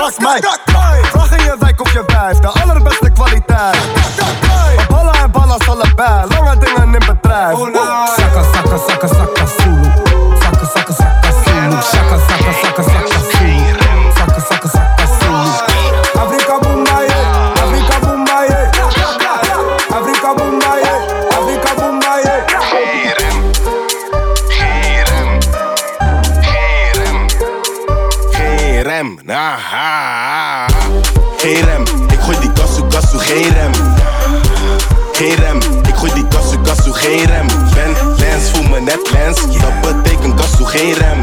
ras 0.00 0.18
mij. 0.18 0.40
Vraag 1.02 1.30
in 1.36 1.44
je 1.44 1.56
wijk 1.58 1.80
of 1.80 1.92
je 1.92 2.04
blijft, 2.04 2.42
de 2.42 2.48
allerbeste 2.48 3.10
kwaliteit. 3.10 3.78
Ballen 4.88 5.14
en 5.14 5.30
ballen 5.30 5.58
allebei, 5.66 6.28
lange 6.28 6.58
dingen 6.58 6.94
in 6.94 7.06
bedrijf. 7.06 7.58
Rem. 29.00 29.18
Geen 31.36 31.64
rem, 31.64 31.82
ik 32.08 32.18
gooi 32.20 32.36
die 32.40 32.52
kassu 32.52 32.82
kassu, 32.88 33.18
geen 33.18 33.52
rem. 33.52 33.72
Geen 35.12 35.34
rem, 35.34 35.56
ik 35.88 35.94
gooi 35.94 36.12
die 36.14 36.28
kassu 36.28 36.58
kassu, 36.62 36.92
geen 36.92 37.24
rem. 37.24 37.46
Ben 37.74 38.16
lens, 38.16 38.50
voel 38.52 38.62
me 38.62 38.80
net 38.80 39.10
lens, 39.12 39.40
dat 39.60 39.80
betekent 39.80 40.34
kassu, 40.34 40.64
geen 40.64 40.94
rem. 40.94 41.20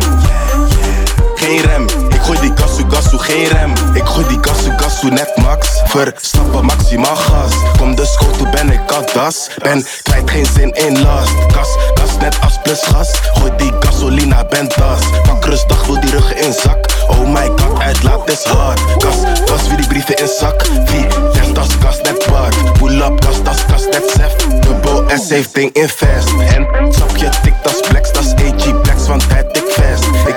Geen 1.36 1.62
rem, 1.62 1.86
gooi 2.28 2.40
die 2.44 2.54
kassu 2.60 2.84
kassu, 2.92 3.18
geen 3.18 3.48
rem. 3.48 3.74
Ik 3.96 4.06
gooi 4.06 4.26
die 4.28 4.40
kassu 4.40 4.72
kassu, 4.76 5.10
net 5.10 5.32
max. 5.44 5.68
Verstappen 5.94 6.66
maximaal 6.66 7.16
gas. 7.16 7.54
Kom 7.78 7.96
de 7.96 8.06
scoot, 8.06 8.52
ben 8.52 8.72
ik 8.72 8.92
al 8.92 9.06
das. 9.14 9.50
Ben 9.64 9.86
kwijt 10.04 10.30
geen 10.30 10.46
zin 10.46 10.72
in 10.72 11.02
last. 11.02 11.32
Gas, 11.56 11.70
gas 11.94 12.18
net 12.20 12.36
als 12.42 12.60
plus 12.64 12.82
gas. 12.82 13.10
Gooi 13.34 13.52
die 13.58 13.72
gasolina, 13.80 14.46
ben 14.46 14.68
das. 14.68 15.02
Pak 15.24 15.46
rustig, 15.46 15.86
wil 15.86 16.00
die 16.00 16.12
ruggen 16.12 16.38
in 16.38 16.54
zak. 16.54 16.86
Oh 17.08 17.28
my 17.28 17.48
god, 17.56 17.80
uitlaat 17.80 18.30
is 18.30 18.44
hard. 18.44 18.80
Kas, 18.98 19.16
kas, 19.46 19.68
wie 19.68 19.78
die 19.78 19.88
brieven 19.88 20.16
in 20.16 20.28
zak. 20.40 20.68
Wie, 20.92 21.08
leg 21.34 21.54
tas, 21.54 21.78
kas, 21.80 22.02
net 22.02 22.26
paard. 22.28 22.56
Pull 22.80 23.02
up, 23.02 23.22
kas, 23.22 23.42
tas, 23.44 23.66
kas, 23.66 23.86
net 23.92 24.12
sef. 24.16 24.36
Dubbel 24.60 25.04
S 25.16 25.30
heeft 25.30 25.54
ding 25.54 25.74
invest. 25.74 26.30
En 26.56 26.68
sapje, 26.92 27.30
tik, 27.42 27.56
tas, 27.64 27.80
flex, 27.88 28.12
tas, 28.12 28.34
AG, 28.34 28.64
flex, 28.84 29.08
want 29.08 29.30
tik 29.30 29.64
vast. 29.76 29.87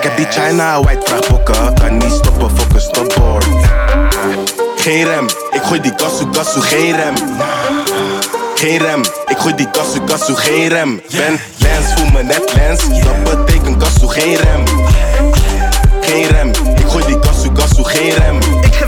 Ik 0.01 0.07
heb 0.07 0.17
die 0.17 0.27
China 0.29 0.81
white 0.81 1.01
vraag 1.05 1.27
bokken. 1.27 1.73
Kan 1.73 1.97
niet 1.97 2.11
stoppen, 2.11 2.57
focus, 2.57 2.83
stopboard. 2.83 3.45
Geen 4.75 5.03
rem, 5.03 5.25
ik 5.51 5.61
gooi 5.61 5.81
die 5.81 5.93
gasu, 5.95 6.25
gasu, 6.31 6.61
geen 6.61 6.95
rem. 6.95 7.13
Geen 8.55 8.77
rem, 8.77 9.01
ik 9.25 9.37
gooi 9.37 9.55
die 9.55 9.67
gasu, 9.71 9.99
gasu, 10.05 10.35
geen 10.35 10.67
rem. 10.67 11.01
Ben 11.11 11.39
lens, 11.57 11.93
voel 11.95 12.09
me 12.11 12.23
net 12.23 12.53
lens. 12.53 13.03
Dat 13.03 13.23
betekent 13.23 13.83
gasu, 13.83 14.07
geen 14.07 14.35
rem. 14.35 14.63
Geen 16.01 16.27
rem, 16.27 16.47
ik 16.75 16.87
gooi 16.87 17.05
die 17.05 17.17
gasu, 17.21 17.49
gasu, 17.53 17.83
geen 17.83 18.13
rem. 18.13 18.39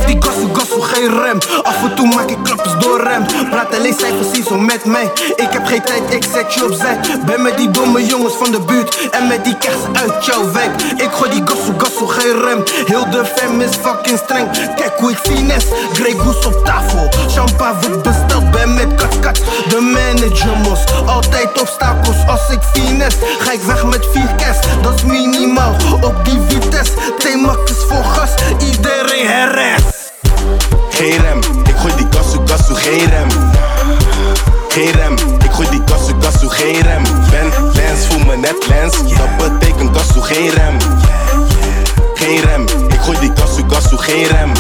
Die 0.06 0.18
gasu, 0.20 0.48
gasu, 0.54 0.82
geen 0.82 1.22
rem. 1.22 1.38
Af 1.64 1.84
en 1.84 1.96
toe 1.96 2.08
maak 2.08 2.30
ik 2.30 2.38
klappers 2.44 2.74
door 2.80 3.04
rem. 3.04 3.26
Praat 3.50 3.76
alleen 3.76 3.96
cijfers, 4.00 4.32
zie 4.34 4.44
zo 4.44 4.58
met 4.58 4.86
mij. 4.86 5.12
Ik 5.36 5.48
heb 5.50 5.66
geen 5.66 5.82
tijd, 5.82 6.02
ik 6.10 6.24
zet 6.34 6.54
je 6.54 6.66
opzij. 6.66 7.00
Ben 7.26 7.42
met 7.42 7.58
die 7.58 7.72
domme 7.72 8.06
jongens 8.06 8.34
van 8.34 8.52
de 8.52 8.60
buurt. 8.60 9.10
En 9.12 9.28
met 9.28 9.44
die 9.44 9.58
kers 9.58 9.82
uit 9.94 10.26
jouw 10.26 10.52
wijk. 10.52 10.82
Ik 10.82 11.10
gooi 11.12 11.30
die 11.30 11.42
gasu, 11.46 11.74
gasu, 11.78 12.08
geen 12.08 12.42
rem. 12.42 12.64
Heel 12.86 13.10
de 13.10 13.26
fam 13.36 13.62
is 13.62 13.76
fucking 13.82 14.18
streng. 14.24 14.50
Kijk 14.76 14.94
hoe 14.98 15.12
ik 15.12 15.18
finesse. 15.18 15.68
Grey 15.94 16.14
Goose 16.18 16.48
op 16.48 16.66
tafel. 16.66 17.10
Champagne 17.28 17.88
wordt 17.88 18.02
besteld, 18.02 18.52
ben 18.52 18.74
met 18.74 18.96
kat. 19.22 19.42
De 19.70 19.80
manager 19.80 20.58
mos. 20.58 20.80
Altijd 21.06 21.62
obstakels 21.62 22.28
als 22.28 22.50
ik 22.50 22.60
finesse. 22.74 23.18
Ga 23.40 23.52
ik 23.52 23.62
weg 23.62 23.86
met 23.86 24.08
vier 24.12 24.36
cash, 24.38 24.58
dat 24.82 24.94
is 24.96 25.04
minimaal. 25.04 25.76
Op 26.02 26.26
die 26.26 26.40
vitesse. 26.48 26.94
T-Max 27.18 27.72
is 27.72 27.84
voor 27.88 28.04
gas. 28.04 28.32
Iedereen 28.60 29.28
herrest. 29.28 30.03
Geen 30.90 31.22
rem, 31.22 31.38
ik 31.64 31.76
gooi 31.76 31.94
die 31.96 32.08
gasu, 32.10 32.40
gasu, 32.46 32.76
geen 32.76 33.10
rem. 33.10 33.28
Geen 34.68 34.92
rem, 34.92 35.14
ik 35.44 35.52
gooi 35.52 35.70
die 35.70 35.82
gasu, 35.86 36.14
gasu, 36.20 36.50
geen 36.50 36.82
rem. 36.82 37.04
Ben 37.32 37.72
lens, 37.74 38.08
voel 38.08 38.26
me 38.26 38.36
net 38.36 38.68
lens. 38.68 38.98
Dat 39.18 39.38
betekent 39.38 39.98
gasu, 39.98 40.22
geen 40.22 40.50
rem. 40.50 40.78
Geen 42.14 42.42
rem, 42.42 42.62
ik 42.88 43.00
gooi 43.00 43.20
die 43.20 43.32
gasu, 43.36 43.64
gasu, 43.68 43.98
geen 43.98 44.28
rem. 44.28 44.52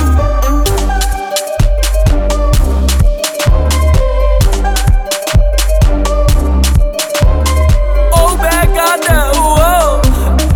Oh 8.09 8.31
my 8.41 8.67
god, 8.77 9.09
uh, 9.09 9.31
whoa. 9.31 9.99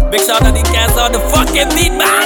Big 0.10 0.22
shout 0.22 0.42
out 0.42 0.54
die 0.54 0.64
cats 0.64 0.94
the 0.94 1.20
fucking 1.32 1.70
beat, 1.70 1.98
man. 1.98 2.17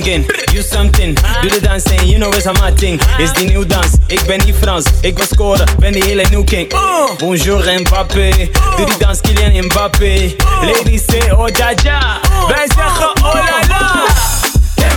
Youngin, 0.00 0.24
you 0.52 0.62
something. 0.62 1.14
Doe 1.42 1.50
de 1.50 1.60
dans 1.60 1.84
en 1.84 2.06
you 2.06 2.18
know 2.18 2.30
it's 2.32 2.46
a 2.46 2.52
my 2.54 2.70
thing. 2.72 2.98
Is 3.18 3.32
die 3.32 3.46
nieuw 3.46 3.66
dans? 3.66 3.86
Ik 4.06 4.22
ben 4.26 4.40
niet 4.44 4.54
Frans. 4.60 4.84
Ik 5.00 5.16
wil 5.16 5.26
scoren, 5.26 5.66
ben 5.78 5.92
die 5.92 6.04
hele 6.04 6.24
new 6.30 6.44
king. 6.44 6.72
Bonjour 7.18 7.64
Mbappé. 7.80 8.30
Doe 8.76 8.86
die 8.86 8.96
dans 8.98 9.20
Kylian 9.20 9.64
Mbappé. 9.64 10.34
Ladies 10.62 11.02
say 11.06 11.30
oh 11.30 11.48
ja 11.48 11.72
ja. 11.82 12.20
Wij 12.48 12.66
zeggen 12.76 13.10
oh 13.22 13.34
la 13.34 13.60
la. 13.68 14.06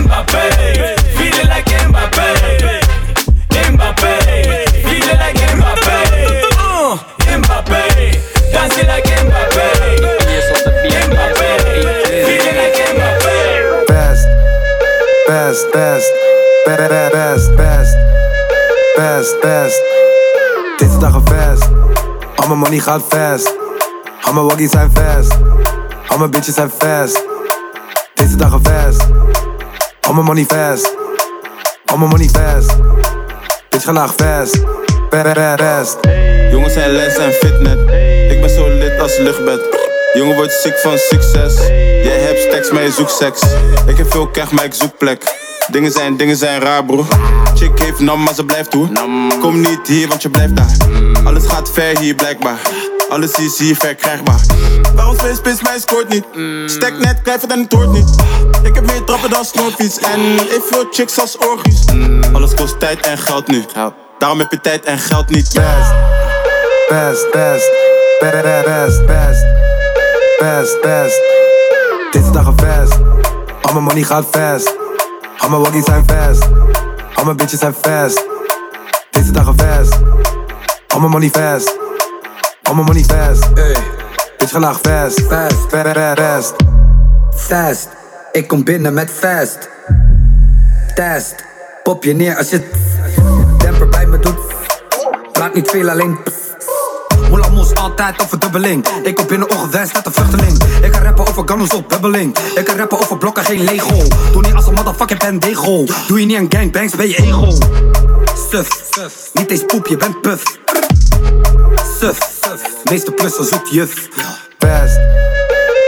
Mbappé, 0.00 0.48
feel 1.14 1.38
it 1.38 1.48
like 1.54 1.86
Mbappé. 1.88 2.22
Mbappé, 3.72 4.16
feel 4.84 5.08
it 5.08 5.18
like 5.18 5.54
Mbappé. 5.54 5.96
Mbappé, 7.36 7.82
dance 8.52 8.80
it 8.80 8.86
like 8.86 9.13
best, 15.26 15.70
best, 15.70 16.12
best, 16.64 16.88
best, 17.12 17.56
best, 17.56 17.96
best, 18.96 19.40
best. 19.40 19.82
Deze 20.76 20.98
dagen 20.98 21.22
fast, 21.26 21.68
al 22.36 22.46
mijn 22.46 22.58
money 22.58 22.78
gaat 22.78 23.02
fast. 23.08 23.56
Al 24.22 24.32
mijn 24.32 24.46
waggies 24.46 24.70
zijn 24.70 24.90
fast, 24.94 25.32
al 26.08 26.18
mijn 26.18 26.30
bitches 26.30 26.54
zijn 26.54 26.70
fast. 26.78 27.24
Deze 28.14 28.36
dagen 28.36 28.60
fast, 28.64 29.06
al 30.00 30.12
mijn 30.12 30.26
money 30.26 30.44
fast. 30.44 30.94
Al 31.86 31.96
mijn 31.96 32.10
money 32.10 32.28
fast, 32.28 32.76
bitch 33.68 33.84
ga 33.84 33.92
laag 33.92 34.14
fast. 34.14 34.60
Best, 35.10 35.56
best. 35.56 35.96
Jongens 36.50 36.72
zijn 36.72 36.90
lens 36.90 37.16
en 37.16 37.32
fitnet. 37.32 37.78
Ik 38.30 38.40
ben 38.40 38.50
zo 38.50 38.68
lid 38.68 39.00
als 39.00 39.18
luchtbed. 39.18 39.73
Jongen 40.14 40.34
wordt 40.36 40.52
ziek 40.52 40.78
van 40.78 40.98
succes. 40.98 41.66
Jij 42.04 42.20
hebt 42.20 42.40
stacks, 42.40 42.70
maar 42.70 42.82
je 42.82 42.90
zoekt 42.90 43.10
seks. 43.10 43.42
Ik 43.86 43.96
heb 43.96 44.10
veel 44.10 44.30
cash, 44.30 44.50
maar 44.50 44.64
ik 44.64 44.74
zoek 44.74 44.98
plek. 44.98 45.22
Dingen 45.70 45.92
zijn, 45.92 46.16
dingen 46.16 46.36
zijn 46.36 46.60
raar, 46.60 46.84
bro. 46.84 47.06
Chick 47.54 47.78
heeft 47.78 48.00
nam, 48.00 48.22
maar 48.22 48.34
ze 48.34 48.44
blijft 48.44 48.72
hoe. 48.72 48.88
Kom 49.40 49.60
niet 49.60 49.86
hier, 49.86 50.08
want 50.08 50.22
je 50.22 50.30
blijft 50.30 50.56
daar. 50.56 50.76
Alles 51.24 51.46
gaat 51.46 51.70
ver 51.70 51.98
hier, 51.98 52.14
blijkbaar. 52.14 52.58
Alles 53.08 53.32
is 53.32 53.58
hier 53.58 53.76
verkrijgbaar. 53.76 54.40
Waarom 54.94 55.16
twee 55.16 55.34
spits, 55.34 55.62
mij 55.62 55.78
scoort 55.78 56.08
niet. 56.08 56.24
Stek 56.66 56.98
net, 56.98 57.22
blijft 57.22 57.46
en 57.46 57.60
het 57.60 57.72
hoort 57.72 57.92
niet. 57.92 58.14
Ik 58.62 58.74
heb 58.74 58.86
meer 58.86 59.04
trappen 59.04 59.30
dan 59.30 59.44
snoorfiets. 59.44 59.98
En 59.98 60.20
evenveel 60.38 60.86
chicks 60.90 61.20
als 61.20 61.36
orgies. 61.36 61.84
Alles 62.32 62.54
kost 62.54 62.80
tijd 62.80 63.06
en 63.06 63.18
geld 63.18 63.46
nu. 63.46 63.64
Daarom 64.18 64.38
heb 64.38 64.50
je 64.50 64.60
tijd 64.60 64.84
en 64.84 64.98
geld 64.98 65.28
niet. 65.28 65.52
Best, 65.54 65.92
best, 66.88 67.30
best, 67.30 67.70
best, 68.20 68.64
best, 68.64 69.06
best, 69.06 69.44
best, 70.38 70.80
best. 70.82 71.20
Dit 72.10 72.22
is 72.24 72.30
dag 72.30 72.46
een 72.46 72.58
allemaal 73.62 73.72
Al 73.72 73.80
money 73.80 74.02
gaat 74.02 74.24
vast. 74.30 74.76
Allemaal 75.38 75.60
mijn 75.60 75.72
waggies 75.72 75.84
zijn 75.84 76.04
vast. 76.06 76.48
Allemaal 77.14 77.34
bitches 77.34 77.58
zijn 77.58 77.74
vast. 77.80 78.24
Dit 79.10 79.24
is 79.24 79.32
dag 79.32 79.46
een 79.46 79.58
fest. 79.58 79.98
Al 80.94 81.00
money 81.00 81.28
fast, 81.28 81.78
allemaal 82.62 82.84
mijn 82.84 82.96
money 82.96 83.04
vast. 83.04 83.44
Hey. 83.54 83.76
Bitch 84.38 84.52
gelaag 84.52 84.80
vast. 84.82 85.20
Fast, 85.20 85.66
fast. 86.16 86.54
Fast, 87.34 87.88
Ik 88.32 88.48
kom 88.48 88.64
binnen 88.64 88.94
met 88.94 89.10
fast. 89.10 89.68
Test. 90.94 91.34
Pop 91.82 92.04
je 92.04 92.14
neer 92.14 92.36
als 92.36 92.50
je... 92.50 92.70
temper 93.58 93.88
bij 93.88 94.06
me 94.06 94.18
doet. 94.18 94.38
Laat 95.32 95.54
niet 95.54 95.70
veel 95.70 95.90
alleen 95.90 96.18
tijd 97.94 98.22
of. 98.22 98.32
Ik 99.02 99.14
kom 99.14 99.26
binnen 99.26 99.50
ongewenst 99.50 99.72
met 99.72 99.88
staat 99.88 100.06
een 100.06 100.12
vluchteling. 100.12 100.62
Ik 100.82 100.92
kan 100.92 101.02
rappen 101.02 101.26
over 101.26 101.42
gammels 101.46 101.70
op 101.70 101.88
bubbeling. 101.88 102.38
Ik 102.54 102.64
kan 102.64 102.76
rappen 102.76 102.98
over 102.98 103.18
blokken, 103.18 103.44
geen 103.44 103.64
Lego. 103.64 104.02
Doe 104.32 104.42
niet 104.42 104.54
als 104.54 104.66
een 104.66 104.74
motherfucking 104.74 105.18
pendego. 105.18 105.84
Doe 106.06 106.20
je 106.20 106.26
niet 106.26 106.36
aan 106.36 106.46
gangbangs, 106.48 106.92
ben 106.96 107.08
je 107.08 107.16
ego. 107.16 107.58
Suf, 108.50 108.68
niet 109.32 109.50
eens 109.50 109.62
poep, 109.66 109.86
je 109.86 109.96
bent 109.96 110.20
puf. 110.20 110.42
Suf, 112.00 112.18
meeste 112.90 113.10
plus 113.10 113.34
zoekt 113.34 113.70
juf. 113.70 114.08
Best, 114.58 114.98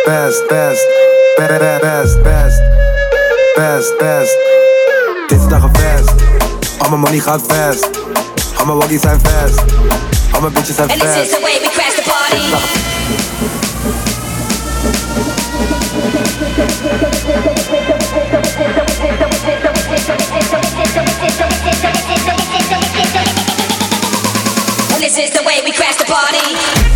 best, 0.05 0.47
best, 0.49 0.87
best, 1.37 1.59
best, 1.81 2.23
best, 2.23 2.63
best, 3.55 3.99
best. 3.99 4.37
Dit 5.27 5.41
is 5.41 5.49
dag 5.49 5.63
een 5.63 5.77
fest, 5.77 6.13
al 6.79 6.89
mijn 6.89 7.01
money 7.01 7.19
gaat 7.19 7.43
fest. 7.47 7.89
Al 8.59 8.67
mijn 8.67 8.79
waggies 8.79 9.01
zijn 9.01 9.21
fest, 9.21 9.61
al 10.33 10.41
mijn 10.41 10.53
bitches 10.53 10.77
zijn 10.77 10.91
fest. 10.91 11.86
This 24.99 25.19
is 25.19 25.31
the 25.31 25.43
way 25.47 25.61
we 25.65 25.73
crash 25.73 25.97
the 25.97 26.05
party. 26.05 26.96